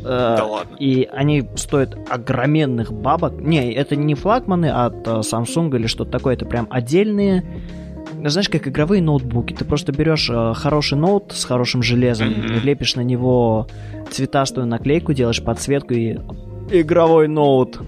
[0.03, 0.75] да ладно.
[0.79, 3.43] И они стоят огроменных бабок.
[3.43, 7.45] Не, это не флагманы от Samsung или что-то такое, это прям отдельные
[8.31, 9.53] знаешь, как игровые ноутбуки.
[9.53, 12.61] Ты просто берешь э, хороший ноут с хорошим железом, mm-hmm.
[12.61, 13.67] лепишь на него
[14.11, 16.19] цветастую наклейку, делаешь подсветку и
[16.71, 17.79] игровой ноут.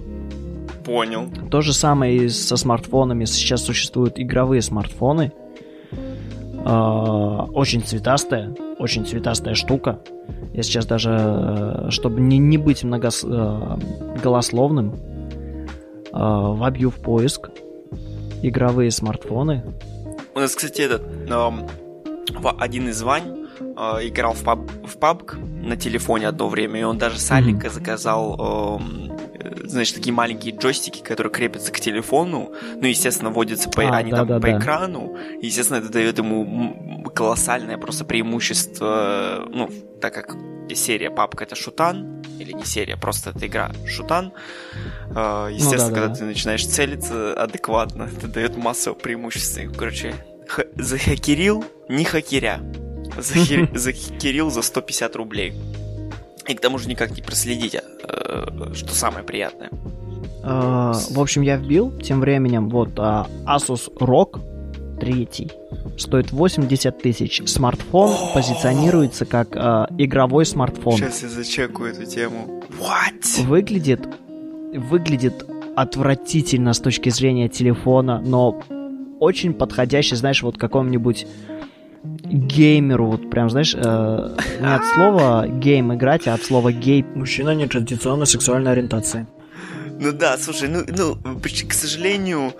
[0.84, 1.28] Понял.
[1.50, 3.24] То же самое и со смартфонами.
[3.24, 5.32] Сейчас существуют игровые смартфоны.
[6.64, 10.00] Э, очень цветастая, очень цветастая штука.
[10.52, 13.76] Я сейчас даже, э, чтобы не, не быть много э,
[14.22, 17.50] голословным, э, вобью в поиск
[18.42, 19.64] игровые смартфоны
[20.38, 21.68] у нас, кстати, этот эм,
[22.58, 26.96] один из Вань э, играл в, паб, в PUBG на телефоне одно время, и он
[26.96, 27.72] даже с Алика mm-hmm.
[27.72, 28.80] заказал,
[29.42, 34.12] э, значит, такие маленькие джойстики, которые крепятся к телефону, ну, естественно, водятся по, а, они
[34.12, 34.58] да, там да, по да.
[34.58, 39.68] экрану, и, естественно, это дает ему колоссальное просто преимущество, ну,
[40.00, 40.36] так как
[40.72, 44.32] серия папка это шутан, или не серия, просто это игра шутан.
[45.14, 46.14] Э, естественно, ну, да, когда да.
[46.14, 49.62] ты начинаешь целиться адекватно, это дает массовое преимущество.
[49.76, 50.14] Короче,
[50.46, 52.60] х- захакерил, не хакеря.
[53.16, 53.68] Захер...
[53.74, 55.54] Захакерил за 150 рублей.
[56.46, 59.70] И к тому же никак не проследить, э, что самое приятное.
[60.40, 64.40] Uh, в общем, я вбил тем временем вот Asus ROG
[64.98, 65.50] третий.
[65.96, 67.42] Стоит 80 тысяч.
[67.46, 70.96] Смартфон позиционируется как э, игровой смартфон.
[70.96, 72.62] Сейчас я зачекаю эту тему.
[72.80, 73.44] What?
[73.44, 74.08] Выглядит,
[74.74, 75.44] выглядит
[75.76, 78.60] отвратительно с точки зрения телефона, но
[79.20, 81.26] очень подходящий, знаешь, вот какому-нибудь
[82.04, 87.04] геймеру, вот прям, знаешь, э, не от слова game играть, а от слова гей.
[87.14, 89.26] Мужчина нетрадиционной сексуальной ориентации.
[90.00, 92.52] Ну да, слушай, ну, ну к сожалению,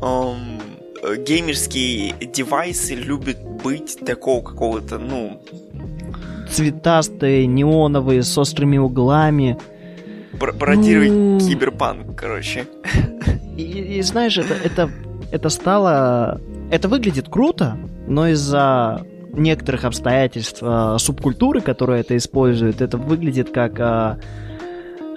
[0.00, 0.60] эм,
[1.24, 5.42] геймерские девайсы любят быть такого какого-то, ну...
[6.50, 9.58] Цветастые, неоновые, с острыми углами.
[10.38, 11.40] Пародировать ну...
[11.40, 12.66] киберпанк, короче.
[13.56, 14.90] И, и знаешь, это, это,
[15.30, 16.40] это стало...
[16.70, 23.78] Это выглядит круто, но из-за некоторых обстоятельств э, субкультуры, которая это использует, это выглядит как...
[23.78, 24.16] Э,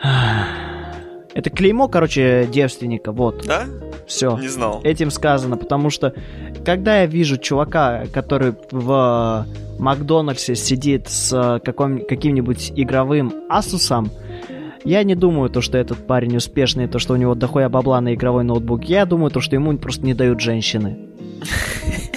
[1.34, 3.46] это клеймо, короче, девственника, вот.
[3.46, 3.66] Да?
[4.08, 4.38] Все.
[4.38, 4.82] Не знал.
[4.84, 6.14] Этим сказано, потому что
[6.66, 9.46] когда я вижу чувака, который в
[9.80, 14.12] Макдональдсе сидит с каким- каким-нибудь игровым Асусом,
[14.86, 18.14] я не думаю, то, что этот парень успешный, то, что у него дохуя бабла на
[18.14, 18.86] игровой ноутбук.
[18.86, 20.98] Я думаю, то, что ему просто не дают женщины.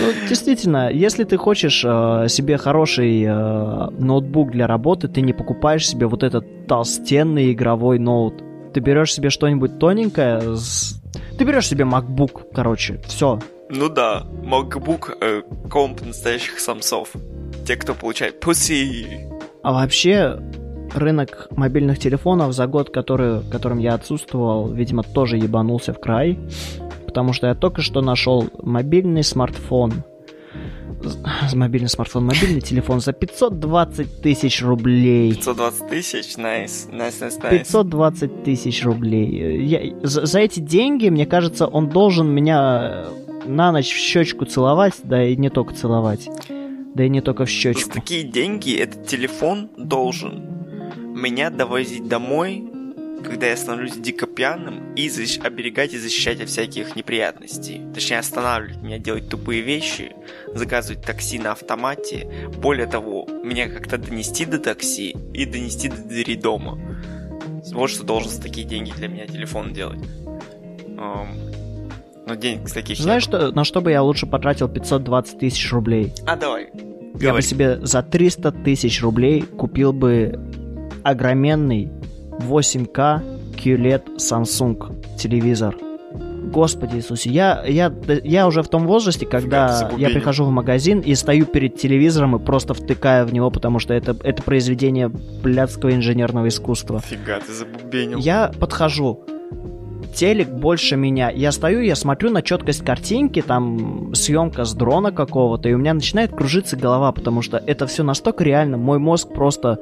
[0.00, 5.88] Ну, действительно, если ты хочешь э, себе хороший э, ноутбук для работы, ты не покупаешь
[5.88, 8.42] себе вот этот толстенный игровой ноут.
[8.74, 11.00] Ты берешь себе что-нибудь тоненькое, с...
[11.38, 13.38] ты берешь себе MacBook, короче, все.
[13.70, 17.12] Ну да, MacBook э, комп настоящих самцов.
[17.66, 19.06] Те, кто получает пуси.
[19.62, 20.38] А вообще,
[20.94, 26.38] рынок мобильных телефонов за год, который, которым я отсутствовал, видимо, тоже ебанулся в край
[27.14, 30.02] потому что я только что нашел мобильный смартфон.
[31.54, 35.32] Мобильный смартфон, мобильный телефон за 520 тысяч рублей.
[35.34, 36.36] 520 тысяч?
[36.36, 37.58] Nice, nice, nice, nice.
[37.68, 39.64] 520 тысяч рублей.
[39.64, 43.06] Я, за, за эти деньги, мне кажется, он должен меня
[43.46, 46.28] на ночь в щечку целовать, да и не только целовать.
[46.96, 47.90] Да и не только в щечку.
[47.90, 50.53] За такие деньги этот телефон должен
[51.24, 52.64] меня довозить домой
[53.24, 57.80] когда я становлюсь дико пьяным, и защ- оберегать и защищать от всяких неприятностей.
[57.94, 60.12] Точнее, останавливать меня делать тупые вещи,
[60.54, 62.48] заказывать такси на автомате.
[62.60, 66.78] Более того, меня как-то донести до такси и донести до двери дома.
[67.72, 70.00] Вот что должен за такие деньги для меня телефон делать.
[72.26, 76.12] Но денег таких Знаешь, что, на что бы я лучше потратил 520 тысяч рублей?
[76.26, 76.68] А, давай.
[77.20, 80.38] Я бы себе за 300 тысяч рублей купил бы
[81.04, 81.90] огроменный
[82.40, 83.22] 8К
[83.56, 85.76] QLED Samsung телевизор.
[86.52, 87.92] Господи Иисусе, я, я,
[88.22, 92.38] я уже в том возрасте, когда я прихожу в магазин и стою перед телевизором и
[92.38, 97.00] просто втыкаю в него, потому что это, это произведение блядского инженерного искусства.
[97.00, 98.18] Фига, ты забубенил.
[98.18, 99.24] Я подхожу,
[100.14, 101.30] телек больше меня.
[101.30, 105.94] Я стою, я смотрю на четкость картинки, там съемка с дрона какого-то, и у меня
[105.94, 108.76] начинает кружиться голова, потому что это все настолько реально.
[108.76, 109.80] Мой мозг просто...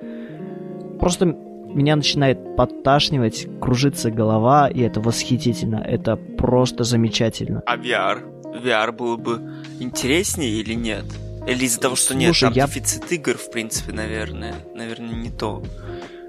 [1.02, 5.82] Просто меня начинает подташнивать, кружится голова, и это восхитительно.
[5.84, 7.60] Это просто замечательно.
[7.66, 8.20] А VR?
[8.64, 9.40] VR было бы
[9.80, 11.04] интереснее или нет?
[11.48, 14.54] Или из-за того, что нет, Слушай, там я- дефицит игр, в принципе, наверное.
[14.76, 15.60] Наверное, не то.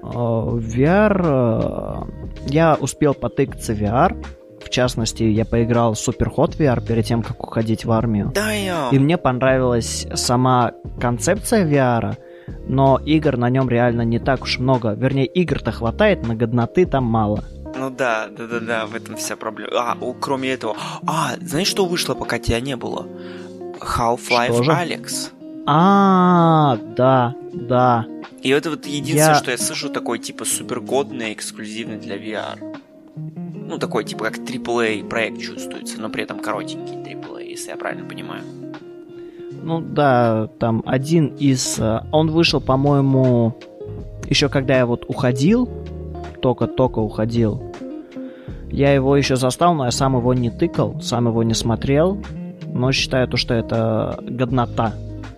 [0.02, 1.22] Э, VR...
[1.22, 2.02] э,
[2.48, 4.16] Я успел потыкаться в VR.
[4.64, 8.32] В частности, я поиграл Superhot VR перед тем, как уходить в армию.
[8.34, 8.88] Да, я...
[8.90, 12.16] И мне понравилась сама концепция VR,
[12.68, 14.92] но игр на нем реально не так уж много.
[14.94, 17.44] Вернее, игр-то хватает, но годноты там мало.
[17.76, 19.72] Ну да, да, да, да, в этом вся проблема.
[19.74, 20.76] А, о, кроме этого.
[21.06, 23.06] А, знаешь, что вышло, пока тебя не было?
[23.80, 24.60] Half-Life?
[24.68, 25.30] Alex.
[25.66, 28.06] А, да, да.
[28.42, 32.58] И это вот единственное, Я- что я слышу, такой типа супер годный, эксклюзивный для VR.
[33.66, 38.06] Ну, такой типа как AAA проект чувствуется, но при этом коротенький AAA, если я правильно
[38.08, 38.42] понимаю.
[39.64, 41.78] Ну да, там один из...
[41.78, 43.54] э, Он вышел, по-моему,
[44.28, 45.70] еще когда я вот уходил,
[46.42, 47.62] только-только уходил.
[48.70, 52.20] Я его еще застал, но я сам его не тыкал, сам его не смотрел.
[52.66, 54.92] Но считаю то, что это годнота.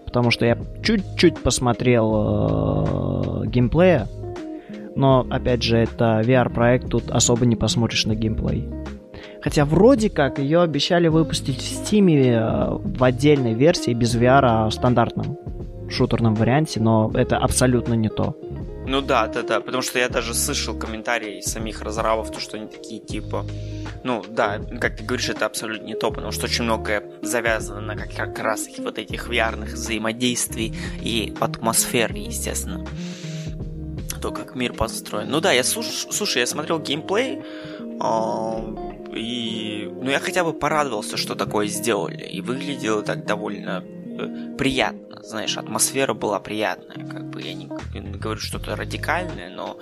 [0.04, 4.08] Потому что я чуть-чуть посмотрел э, геймплея.
[4.96, 8.68] Но, опять же, это VR-проект, тут особо не посмотришь на геймплей.
[9.46, 14.68] Хотя вроде как ее обещали выпустить в Steam э, в отдельной версии без VR, а
[14.68, 15.38] в стандартном
[15.88, 18.36] шутерном варианте, но это абсолютно не то.
[18.88, 22.66] Ну да, да, да, потому что я даже слышал комментарии самих разрабов, то, что они
[22.66, 23.46] такие типа,
[24.02, 27.94] ну да, как ты говоришь, это абсолютно не то, потому что очень многое завязано на
[27.94, 32.84] как, как раз вот этих VR-ных взаимодействий и атмосферы, естественно.
[34.20, 35.30] То, как мир построен.
[35.30, 37.42] Ну да, я слуш- слушай, я смотрел геймплей,
[38.00, 44.56] а, и ну я хотя бы порадовался, что такое сделали, и выглядело так довольно э,
[44.56, 47.66] приятно, знаешь, атмосфера была приятная, как бы я не,
[48.18, 49.78] говорю что-то радикальное, но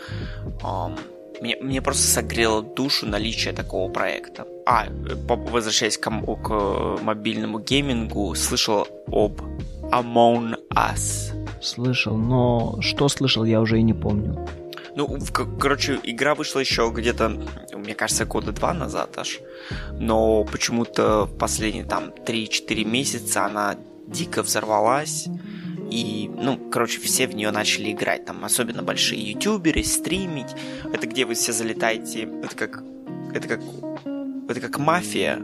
[0.62, 0.96] ам,
[1.40, 4.46] мне, мне просто согрело душу наличие такого проекта.
[4.66, 4.90] А, э,
[5.26, 9.40] возвращаясь к, к мобильному геймингу, слышал об
[9.92, 11.32] Among Us.
[11.60, 14.46] Слышал, но что слышал, я уже и не помню.
[14.96, 17.28] Ну, в- короче, игра вышла еще где-то,
[17.74, 19.40] мне кажется, года два назад аж.
[19.98, 23.76] Но почему-то последние там 3-4 месяца она
[24.06, 25.26] дико взорвалась.
[25.90, 28.24] И, ну, короче, все в нее начали играть.
[28.24, 30.54] Там особенно большие ютуберы, стримить.
[30.92, 32.28] Это где вы все залетаете.
[32.42, 32.82] Это как.
[33.34, 33.60] Это как.
[34.48, 35.42] Это как мафия.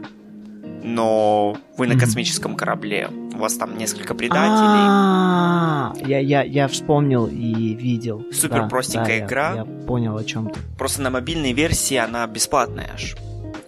[0.83, 3.09] Но вы на космическом корабле.
[3.33, 4.81] У вас там несколько предателей.
[4.83, 8.23] А, Я, я, я вспомнил и видел.
[8.31, 9.53] Супер Да, простенькая да, я- игра.
[9.55, 10.59] Я понял о чем ты.
[10.77, 13.15] Просто на мобильной версии она бесплатная аж.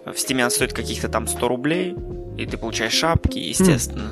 [0.06, 1.95] В Steam она стоит каких-то там 100 рублей,
[2.38, 4.12] и ты получаешь шапки, естественно.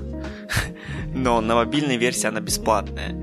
[1.14, 3.16] Но на мобильной версии она бесплатная.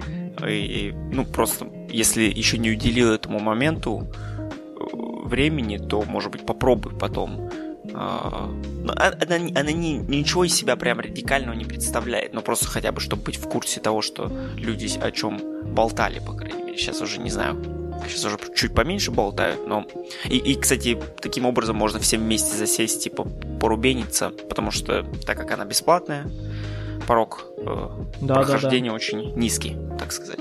[0.46, 6.92] И, ну, просто, если еще не уделил этому моменту э, времени, то, может быть, попробуй
[6.92, 7.50] потом.
[7.94, 8.48] А,
[8.84, 12.92] ну, а- Она, она ни- ничего из себя прям радикального не представляет, но просто хотя
[12.92, 15.40] бы, чтобы быть в курсе того, что люди о чем
[15.74, 16.67] болтали, по крайней мере.
[16.78, 17.56] Сейчас уже не знаю.
[18.06, 19.84] Сейчас уже чуть поменьше болтают, но...
[20.24, 23.26] И, и, кстати, таким образом можно всем вместе засесть, типа,
[23.60, 26.26] порубениться, потому что, так как она бесплатная,
[27.08, 28.34] порог э, Да, да, да.
[28.34, 30.38] прохождения очень низкий, так сказать.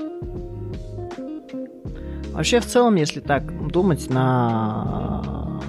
[2.32, 5.60] Вообще, в целом, если так думать, на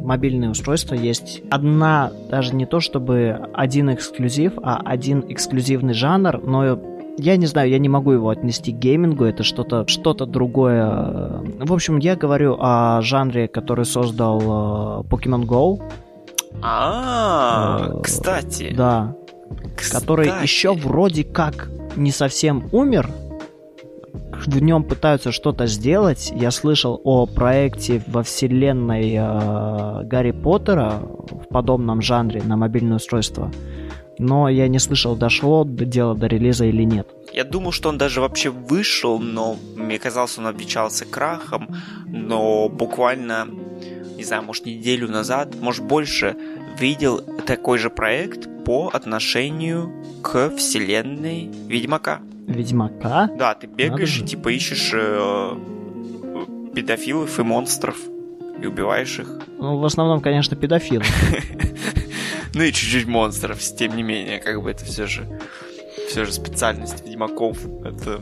[0.00, 6.93] мобильные устройства есть одна, даже не то чтобы один эксклюзив, а один эксклюзивный жанр, но
[7.16, 11.42] я не знаю, я не могу его отнести к геймингу, это что-то что другое.
[11.60, 15.82] В общем, я говорю о жанре, который создал э, Pokemon Go,
[16.62, 19.14] А, Э, кстати, да,
[19.90, 23.08] который еще вроде как не совсем умер.
[24.46, 26.32] В нем пытаются что-то сделать.
[26.34, 33.50] Я слышал о проекте во вселенной э, Гарри Поттера в подобном жанре на мобильное устройство.
[34.18, 37.08] Но я не слышал, дошло до дела до релиза или нет.
[37.32, 41.68] Я думал, что он даже вообще вышел, но мне казалось, он обвечался крахом,
[42.06, 43.48] но буквально,
[44.16, 46.36] не знаю, может неделю назад, может больше,
[46.78, 49.92] видел такой же проект по отношению
[50.22, 52.20] к вселенной Ведьмака.
[52.46, 53.30] Ведьмака?
[53.38, 54.24] Да, ты бегаешь, же.
[54.24, 55.56] типа ищешь э,
[56.74, 57.96] педофилов и монстров.
[58.60, 59.40] И убиваешь их.
[59.58, 61.04] Ну, в основном, конечно, педофилы.
[62.54, 65.26] Ну и чуть-чуть монстров, тем не менее, как бы это все же
[66.08, 67.58] все же специальность ведьмаков.
[67.84, 68.20] Это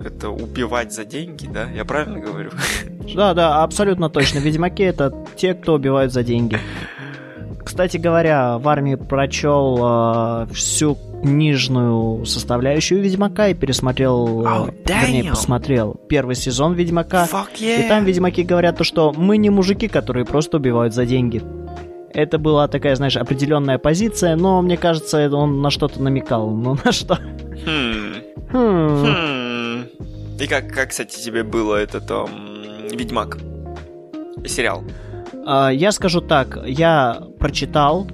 [0.00, 1.68] это убивать за деньги, да?
[1.74, 2.50] Я правильно говорю?
[3.14, 4.38] Да, да, абсолютно точно.
[4.38, 6.58] Ведьмаки это те, кто убивают за деньги.
[7.64, 15.94] Кстати говоря, в армии прочел э, всю книжную составляющую Ведьмака и пересмотрел, oh, вернее, посмотрел
[16.08, 17.28] первый сезон Ведьмака.
[17.58, 17.84] Yeah.
[17.84, 21.42] И там Ведьмаки говорят то, что мы не мужики, которые просто убивают за деньги.
[22.12, 26.50] Это была такая, знаешь, определенная позиция, но мне кажется, он на что-то намекал.
[26.60, 27.16] Ну на что?
[27.16, 28.14] Хм.
[28.50, 29.06] Хм.
[29.06, 29.84] Хм.
[30.40, 33.38] И как, как, кстати, тебе было этот um, Ведьмак?
[34.46, 34.82] Сериал.
[35.34, 38.06] Uh, я скажу так, я прочитал,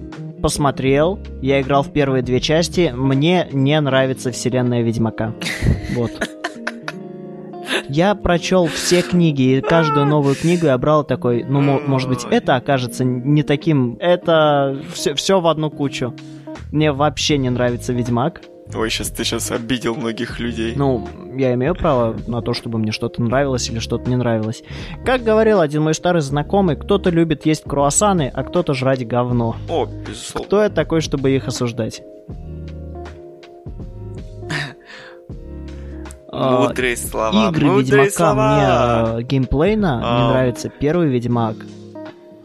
[0.42, 5.34] посмотрел, я играл в первые две части, мне не нравится вселенная Ведьмака.
[5.94, 6.10] Вот.
[7.88, 12.56] Я прочел все книги, и каждую новую книгу я брал такой, ну, может быть, это
[12.56, 13.96] окажется не таким...
[14.00, 16.14] Это все, все в одну кучу.
[16.72, 18.42] Мне вообще не нравится Ведьмак.
[18.74, 20.74] Ой, сейчас ты сейчас обидел многих людей.
[20.74, 21.06] Ну,
[21.36, 24.64] я имею право на то, чтобы мне что-то нравилось или что-то не нравилось.
[25.04, 29.54] Как говорил один мой старый знакомый, кто-то любит есть круассаны, а кто-то жрать говно.
[29.68, 30.46] О, безусловно.
[30.46, 32.02] Кто я такой, чтобы их осуждать?
[36.36, 37.48] Мудрые слова.
[37.50, 39.12] Игры Мудрые Ведьмака слова.
[39.16, 40.18] мне геймплейно А.
[40.18, 41.56] мне нравится первый Ведьмак.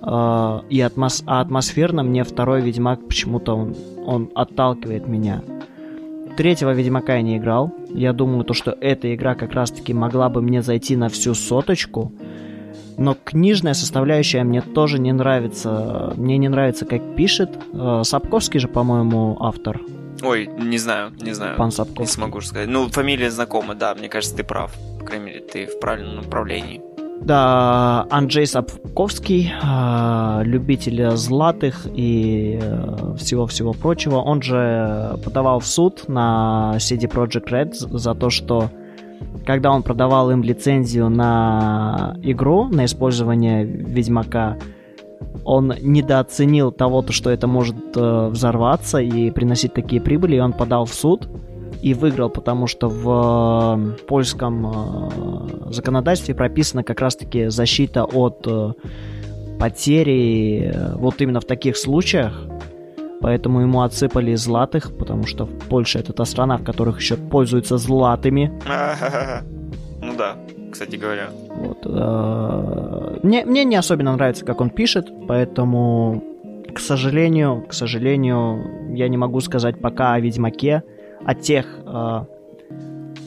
[0.01, 5.41] А, и атмос- а атмосферно мне второй Ведьмак почему-то он, он отталкивает меня.
[6.38, 7.72] Третьего Ведьмака я не играл.
[7.89, 12.11] Я думаю, то, что эта игра как раз-таки могла бы мне зайти на всю соточку.
[12.97, 16.13] Но книжная составляющая мне тоже не нравится.
[16.15, 17.49] Мне не нравится, как пишет.
[17.73, 19.81] Э, Сапковский же, по-моему, автор.
[20.23, 21.57] Ой, не знаю, не знаю.
[21.57, 22.14] Пан Не Сапковский.
[22.14, 22.68] смогу сказать.
[22.69, 24.73] Ну, фамилия знакома, да, мне кажется, ты прав.
[24.99, 26.81] По крайней мере, ты в правильном направлении.
[27.22, 34.15] Да, Анджей Сапковский, э, любитель златых и э, всего-всего прочего.
[34.15, 38.72] Он же подавал в суд на CD Projekt Red за то, что
[39.45, 44.57] когда он продавал им лицензию на игру, на использование Ведьмака,
[45.43, 50.53] он недооценил того, то, что это может э, взорваться и приносить такие прибыли, и он
[50.53, 51.27] подал в суд
[51.81, 58.73] и выиграл, потому что в э, польском э, законодательстве прописана как раз-таки защита от э,
[59.60, 62.48] потери э, вот именно в таких случаях.
[63.22, 68.52] Поэтому ему отсыпали златых, потому что Польша это та страна, в которых еще пользуются златыми.
[70.03, 70.35] Ну да,
[70.72, 71.30] кстати говоря.
[71.49, 76.23] Вот, э, мне, мне не особенно нравится, как он пишет, поэтому,
[76.73, 80.84] к сожалению, к сожалению, я не могу сказать пока о Ведьмаке,
[81.26, 82.26] о тех, э,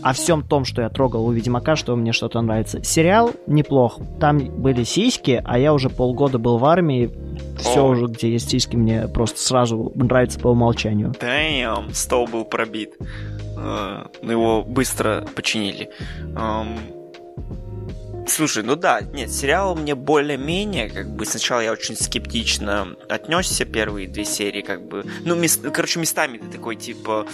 [0.03, 2.83] о всем том, что я трогал у Ведьмака, что мне что-то нравится.
[2.85, 7.11] Сериал неплох, там были сиськи, а я уже полгода был в армии,
[7.59, 11.15] все уже, где есть сиськи, мне просто сразу нравится по умолчанию.
[11.21, 12.95] Damn, стол был пробит.
[13.57, 15.89] Э, Но его быстро починили.
[16.37, 16.77] Эм,
[18.27, 24.09] Слушай, ну да, нет, сериал мне более-менее, как бы сначала я очень скептично отнесся первые
[24.09, 27.27] две серии, как бы, ну, мес- короче, местами ты такой, типа,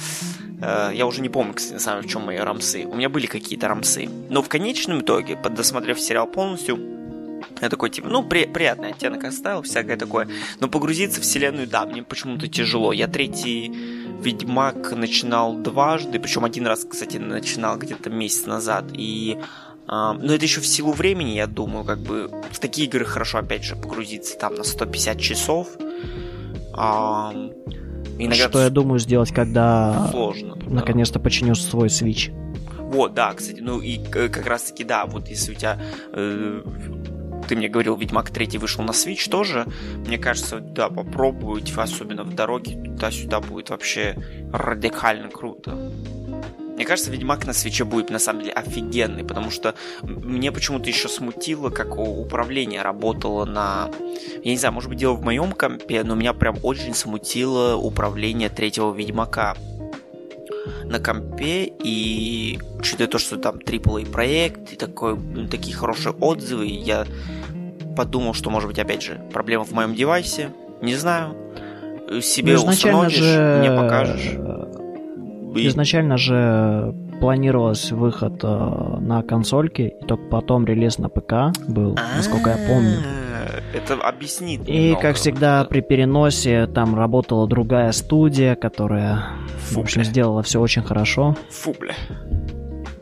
[0.61, 2.85] э, я уже не помню, кстати, на самом деле, в чем мои рамсы.
[2.87, 4.09] У меня были какие-то рамсы.
[4.29, 6.79] Но в конечном итоге, досмотрев сериал полностью,
[7.61, 10.29] я такой, типа, ну, при- приятный оттенок оставил, всякое такое.
[10.59, 12.93] Но погрузиться в вселенную, да, мне почему-то тяжело.
[12.93, 13.69] Я третий
[14.21, 19.39] Ведьмак начинал дважды, причем один раз, кстати, начинал где-то месяц назад, и
[19.91, 23.65] но это еще в силу времени, я думаю, как бы в такие игры хорошо, опять
[23.65, 25.69] же, погрузиться там на 150 часов.
[26.73, 27.33] А,
[28.17, 30.55] иногда Что я думаю сделать, когда сложно.
[30.57, 30.71] да.
[30.71, 32.33] наконец-то починю свой Switch.
[32.79, 35.81] Вот, да, кстати, ну и как раз таки, да, вот если у тебя
[36.13, 36.63] э,
[37.49, 39.67] ты мне говорил, Ведьмак 3 вышел на Switch тоже,
[40.07, 44.17] мне кажется, да, попробовать, особенно в дороге туда-сюда будет вообще
[44.53, 45.77] радикально круто.
[46.81, 51.11] Мне кажется, Ведьмак на свече будет на самом деле офигенный, потому что мне почему-то еще
[51.11, 53.91] смутило, как управление работало на...
[54.43, 58.49] Я не знаю, может быть, дело в моем компе, но меня прям очень смутило управление
[58.49, 59.57] третьего Ведьмака
[60.85, 66.65] на компе, и учитывая то, что там AAA проект, и такой, ну, такие хорошие отзывы,
[66.65, 67.05] я
[67.95, 70.49] подумал, что, может быть, опять же, проблема в моем девайсе,
[70.81, 71.37] не знаю.
[72.23, 73.59] Себе Ну, изначально установишь, же...
[73.61, 74.31] мне покажешь.
[75.55, 78.47] Изначально же планировался выход э,
[79.01, 82.97] на консольке, и только потом релиз на ПК был, насколько я помню.
[82.99, 84.67] А, Это объяснит.
[84.67, 85.03] И, немного.
[85.03, 89.25] как всегда, при переносе там работала другая студия, которая,
[89.59, 90.11] в Фу, общем, бля.
[90.11, 91.37] сделала все очень хорошо.
[91.51, 91.95] Фу, бля.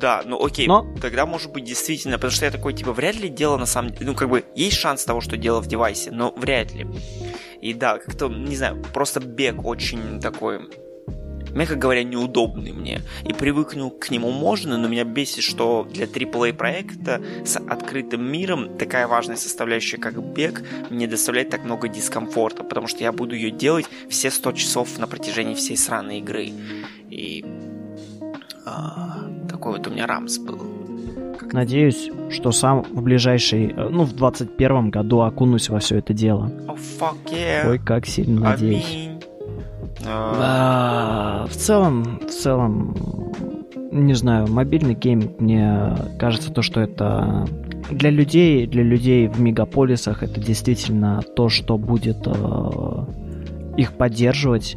[0.00, 0.86] Да, ну окей, Но...
[1.00, 4.06] тогда может быть действительно, потому что я такой, типа, вряд ли дело на самом деле,
[4.06, 6.86] ну как бы есть шанс того, что дело в девайсе, но вряд ли.
[7.60, 10.60] И да, как-то, не знаю, просто бег очень такой
[11.54, 13.00] мягко говоря, неудобный мне.
[13.24, 18.76] И привыкнуть к нему можно, но меня бесит, что для AAA проекта с открытым миром
[18.78, 23.50] такая важная составляющая, как бег, мне доставляет так много дискомфорта, потому что я буду ее
[23.50, 26.50] делать все 100 часов на протяжении всей сраной игры.
[27.10, 27.44] И
[28.64, 30.78] а, такой вот у меня рамс был.
[31.52, 36.52] Надеюсь, что сам в ближайший, э, ну, в 21 году окунусь во все это дело.
[36.66, 37.68] Oh, fuck yeah.
[37.68, 38.84] Ой, как сильно надеюсь.
[38.84, 39.17] I mean...
[40.06, 42.94] А, в целом, в целом,
[43.90, 47.46] не знаю, мобильный гейминг, мне кажется, то, что это
[47.90, 53.04] для людей, для людей в мегаполисах это действительно то, что будет э,
[53.76, 54.76] их поддерживать.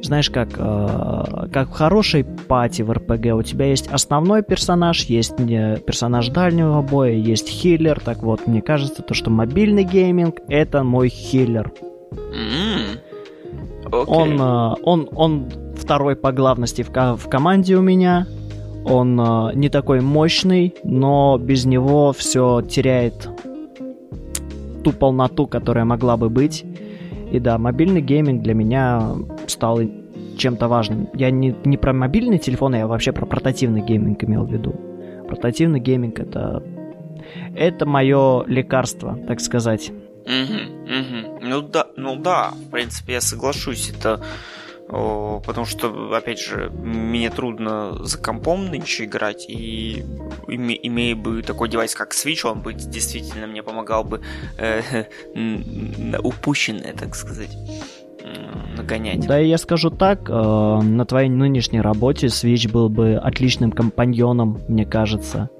[0.00, 5.36] Знаешь, как, э, как в хорошей пати в РПГ у тебя есть основной персонаж, есть
[5.36, 8.00] персонаж дальнего боя, есть хиллер.
[8.00, 11.72] Так вот, мне кажется, то, что мобильный гейминг это мой хиллер.
[12.12, 12.71] Mm-hmm.
[13.92, 14.04] Okay.
[14.06, 18.26] Он, э, он, он второй по главности в, в команде у меня.
[18.86, 23.28] Он э, не такой мощный, но без него все теряет
[24.82, 26.64] ту полноту, которая могла бы быть.
[27.30, 29.14] И да, мобильный гейминг для меня
[29.46, 29.80] стал
[30.38, 31.08] чем-то важным.
[31.12, 34.74] Я не, не про мобильный телефон, я вообще про портативный гейминг имел в виду.
[35.28, 36.62] Портативный гейминг это
[37.54, 39.92] это мое лекарство, так сказать.
[40.24, 41.31] Угу.
[41.52, 43.90] Ну да, ну да, в принципе, я соглашусь.
[43.90, 44.22] Это
[44.88, 50.04] потому что, опять же, мне трудно за компом нынче играть, и
[50.48, 54.22] име, имея бы такой девайс, как Switch, он бы действительно мне помогал бы
[54.56, 55.04] э,
[56.22, 57.50] упущенное, так сказать
[58.76, 59.26] нагонять.
[59.26, 64.86] Да, я скажу так, э, на твоей нынешней работе Switch был бы отличным компаньоном, мне
[64.86, 65.50] кажется.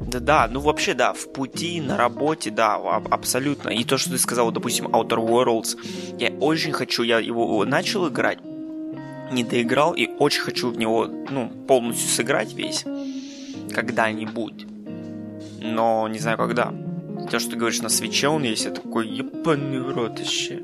[0.00, 3.68] Да, да, ну вообще, да, в пути, на работе, да, абсолютно.
[3.68, 5.76] И то, что ты сказал, допустим, Outer Worlds,
[6.18, 8.38] я очень хочу, я его начал играть,
[9.30, 12.84] не доиграл, и очень хочу в него, ну, полностью сыграть весь,
[13.74, 14.66] когда-нибудь.
[15.60, 16.72] Но не знаю когда.
[17.30, 20.62] То, что ты говоришь, на свече он есть, я такой, ебаный в рот еще.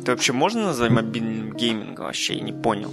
[0.00, 2.06] Это вообще можно назвать мобильным геймингом?
[2.06, 2.90] Вообще, я не понял.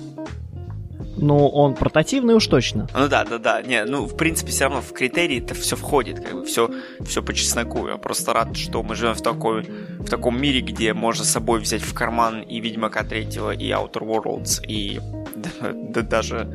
[1.17, 2.87] Ну, он портативный уж точно.
[2.93, 3.61] Ну да, да, да.
[3.61, 6.69] Не, ну, в принципе, все равно в критерии это все входит, как бы все,
[7.05, 7.87] все по чесноку.
[7.87, 9.63] Я просто рад, что мы живем в, такой,
[9.99, 14.01] в таком мире, где можно с собой взять в карман и Ведьмака 3, и Outer
[14.01, 14.99] Worlds, и
[15.35, 16.47] да, да, даже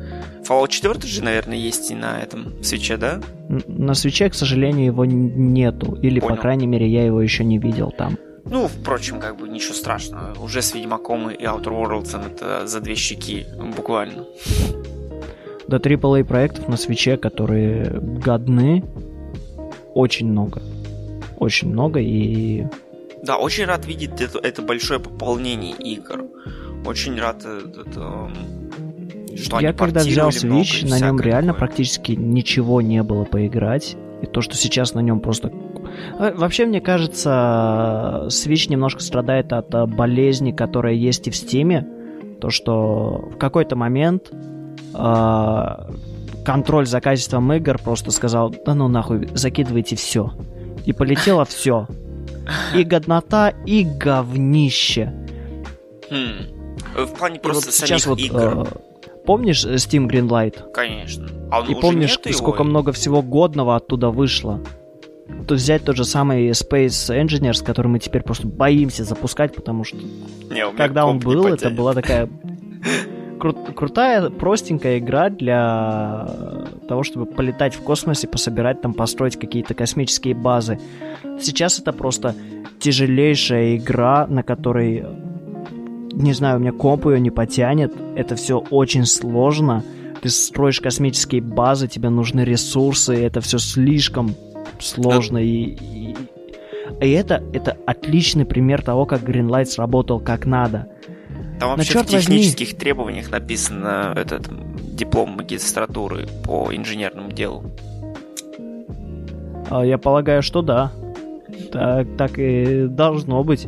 [0.47, 3.21] Fallout 4 же, наверное, есть и на этом свече, да?
[3.67, 5.95] На свече, к сожалению, его нету.
[6.01, 6.35] Или, Понял.
[6.35, 8.17] по крайней мере, я его еще не видел там.
[8.45, 10.37] Ну, впрочем, как бы ничего страшного.
[10.41, 13.45] Уже с Ведьмаком и Outer Worlds это за две щеки,
[13.75, 14.25] буквально.
[15.67, 18.83] До AAA проектов на свече, которые годны,
[19.93, 20.61] очень много.
[21.39, 22.65] Очень много и...
[23.23, 26.25] Да, очень рад видеть это, это большое пополнение игр.
[26.85, 28.29] Очень рад э, это,
[29.37, 31.67] что Я когда взял Switch, на нем реально такое.
[31.67, 33.95] практически ничего не было поиграть.
[34.21, 35.51] И то, что сейчас на нем просто
[36.17, 42.39] вообще, мне кажется, Switch немножко страдает от э, болезни, которая есть и в Steam.
[42.39, 44.31] То, что в какой-то момент
[44.93, 45.65] э,
[46.43, 50.31] контроль за качеством игр просто сказал, да ну нахуй, закидывайте все.
[50.85, 51.87] И полетело все.
[52.75, 55.13] И годнота, и говнище.
[56.09, 56.53] Хм.
[56.97, 58.37] В плане просто вот сейчас вот, игр.
[58.37, 58.65] Э,
[59.25, 60.71] помнишь Steam Greenlight?
[60.73, 61.27] Конечно.
[61.51, 62.69] А и помнишь, сколько его?
[62.69, 64.59] много всего годного оттуда вышло?
[65.43, 69.97] То взять тот же самый Space Engineers, который мы теперь просто боимся запускать, потому что
[69.97, 72.29] не, когда он был, это была такая
[73.37, 76.27] кру- крутая, простенькая игра для
[76.87, 80.79] того, чтобы полетать в космосе, пособирать там, построить какие-то космические базы.
[81.39, 82.35] Сейчас это просто
[82.79, 85.05] тяжелейшая игра, на которой,
[86.13, 87.93] не знаю, у меня комп ее не потянет.
[88.15, 89.83] Это все очень сложно.
[90.21, 94.35] Ты строишь космические базы, тебе нужны ресурсы, это все слишком
[94.79, 95.45] сложно да.
[95.45, 96.15] и, и,
[97.01, 100.87] и это это отличный пример того, как Greenlight сработал как надо.
[101.59, 102.79] Там вообще в технических возьми...
[102.79, 104.49] требованиях написано этот
[104.95, 107.71] диплом магистратуры по инженерному делу.
[109.69, 110.91] А, я полагаю, что да.
[111.71, 113.65] Так, так и должно быть.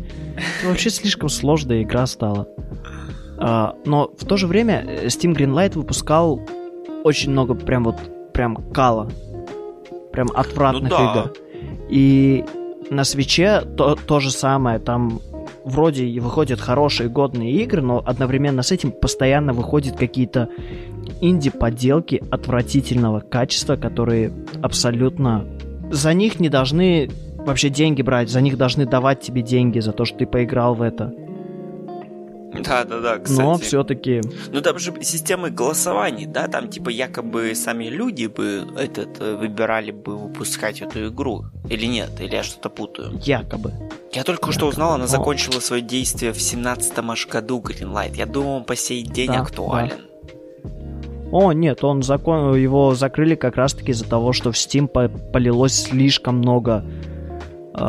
[0.60, 2.48] Это вообще слишком сложная игра стала.
[3.38, 6.42] А, но в то же время Steam Greenlight выпускал
[7.04, 7.96] очень много прям вот
[8.34, 9.10] прям кала
[10.16, 11.12] прям отвратных ну, да.
[11.12, 11.34] игр.
[11.90, 12.46] И
[12.90, 15.20] на свече то, то же самое, там
[15.66, 20.50] вроде и выходят хорошие годные игры, но одновременно с этим постоянно выходят какие-то
[21.22, 24.32] инди-поделки отвратительного качества, которые
[24.62, 25.46] абсолютно...
[25.92, 30.06] За них не должны вообще деньги брать, за них должны давать тебе деньги за то,
[30.06, 31.14] что ты поиграл в это.
[32.64, 33.40] Да, да, да, кстати.
[33.40, 34.22] Но все-таки...
[34.52, 39.92] Ну там же системы голосований, да, там типа якобы сами люди бы этот э, выбирали
[39.92, 41.46] бы выпускать эту игру.
[41.70, 43.20] Или нет, или я что-то путаю.
[43.24, 43.74] Якобы.
[44.12, 48.16] Я только что узнал, она закончила свое действие в 17-м аж году Greenlight.
[48.16, 50.00] Я думал, он по сей день Да, актуален.
[51.32, 52.56] О, нет, он закон...
[52.56, 56.86] его закрыли как раз-таки из-за того, что в Steam по- полилось слишком много
[57.74, 57.80] э,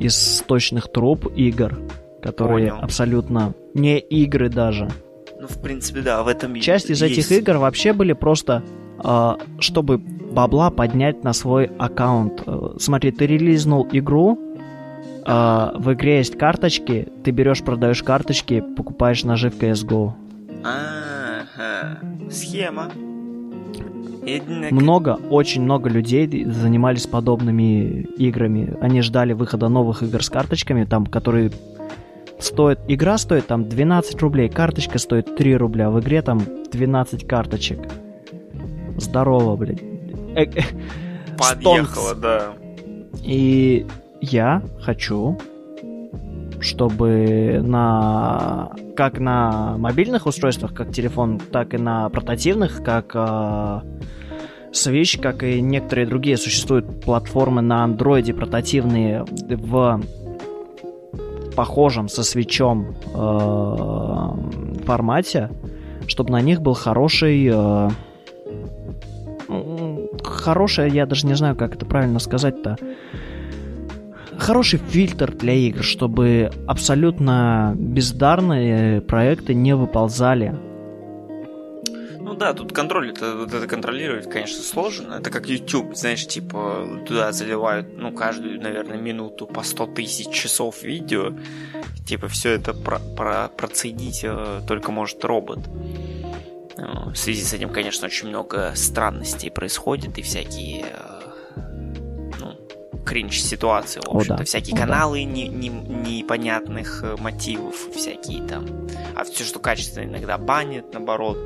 [0.00, 1.78] источных труб игр,
[2.20, 2.84] которые Понял.
[2.84, 4.88] абсолютно не игры даже.
[5.40, 7.32] Ну, в принципе, да, в этом Часть из этих есть.
[7.32, 8.62] игр вообще были просто,
[9.02, 12.42] э, чтобы бабла поднять на свой аккаунт.
[12.46, 14.38] Э, Смотри, ты релизнул игру,
[15.26, 20.12] э, в игре есть карточки, ты берешь, продаешь карточки, покупаешь ножи в CSGO.
[20.62, 21.98] Ага,
[22.30, 22.90] схема.
[24.26, 28.74] Однако- Много, очень много людей занимались подобными играми.
[28.80, 31.50] Они ждали выхода новых игр с карточками, там, которые
[32.38, 32.80] стоят...
[32.88, 35.90] Игра стоит там 12 рублей, карточка стоит 3 рубля.
[35.90, 37.78] В игре там 12 карточек.
[38.96, 39.82] Здорово, блядь.
[40.34, 40.62] Э, э,
[41.36, 42.20] Подъехала, стонкс.
[42.20, 42.52] да.
[43.22, 43.86] И
[44.20, 45.38] я хочу,
[46.60, 53.80] чтобы на как на мобильных устройствах, как телефон, так и на портативных, как э,
[54.72, 60.00] Switch, как и некоторые другие существуют платформы на андроиде портативные в
[61.54, 62.94] похожем со свечом
[64.84, 65.50] формате,
[66.06, 67.90] чтобы на них был хороший э,
[70.22, 72.76] хорошая, я даже не знаю, как это правильно сказать-то,
[74.38, 80.54] хороший фильтр для игр, чтобы абсолютно бездарные проекты не выползали.
[82.34, 85.14] Ну да, тут контроль, это, вот это контролировать, конечно, сложно.
[85.14, 90.82] Это как YouTube, знаешь, типа туда заливают, ну, каждую, наверное, минуту по 100 тысяч часов
[90.82, 91.32] видео.
[92.04, 95.60] Типа все это про, про, процедить э, только может робот.
[96.76, 101.60] Э, В связи с этим, конечно, очень много странностей происходит и всякие э,
[102.40, 102.56] ну,
[103.06, 104.38] кринж-ситуации, в О, общем-то.
[104.38, 104.44] да.
[104.44, 104.82] Всякие О, да.
[104.86, 108.66] каналы не- не- непонятных э, мотивов, всякие там.
[109.14, 111.38] А все, что качественно, иногда банят, наоборот.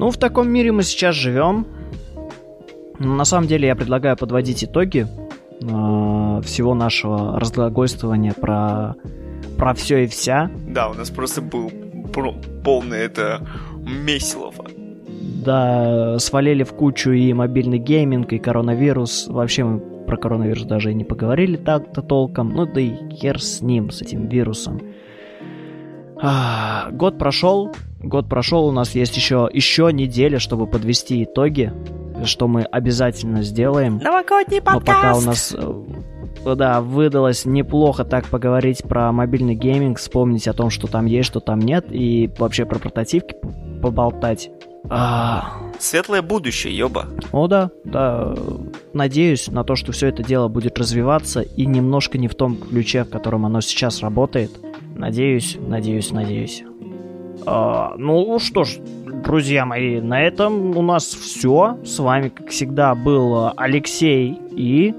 [0.00, 1.66] Ну, в таком мире мы сейчас живем.
[2.98, 8.94] Но На самом деле я предлагаю подводить итоги э, всего нашего разглагольствования про,
[9.58, 10.50] про все и вся.
[10.66, 11.70] Да, у нас просто был
[12.64, 13.46] полный это
[13.82, 14.64] месилово.
[15.44, 19.26] Да, свалили в кучу и мобильный гейминг, и коронавирус.
[19.28, 22.54] Вообще мы про коронавирус даже и не поговорили так-то толком.
[22.54, 24.80] Ну да и хер с ним, с этим вирусом.
[26.22, 27.70] А, год прошел,
[28.02, 31.72] год прошел, у нас есть еще, еще неделя, чтобы подвести итоги,
[32.24, 33.98] что мы обязательно сделаем.
[33.98, 40.48] Новогодний Но пока у нас, э, да, выдалось неплохо так поговорить про мобильный гейминг, вспомнить
[40.48, 43.36] о том, что там есть, что там нет, и вообще про портативки
[43.82, 44.50] поболтать.
[44.88, 47.06] А, Светлое будущее, ёба.
[47.32, 48.34] о да, да,
[48.92, 53.04] надеюсь на то, что все это дело будет развиваться и немножко не в том ключе,
[53.04, 54.50] в котором оно сейчас работает.
[54.96, 56.64] Надеюсь, надеюсь, надеюсь.
[57.46, 58.78] А, ну что ж,
[59.24, 61.78] друзья мои, на этом у нас все.
[61.84, 64.94] С вами, как всегда, был Алексей и...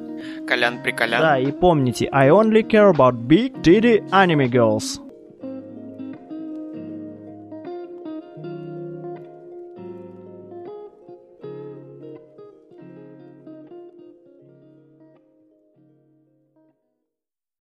[0.48, 1.22] Колян-приколян.
[1.22, 5.00] Да, и помните, I only care about big titty anime girls.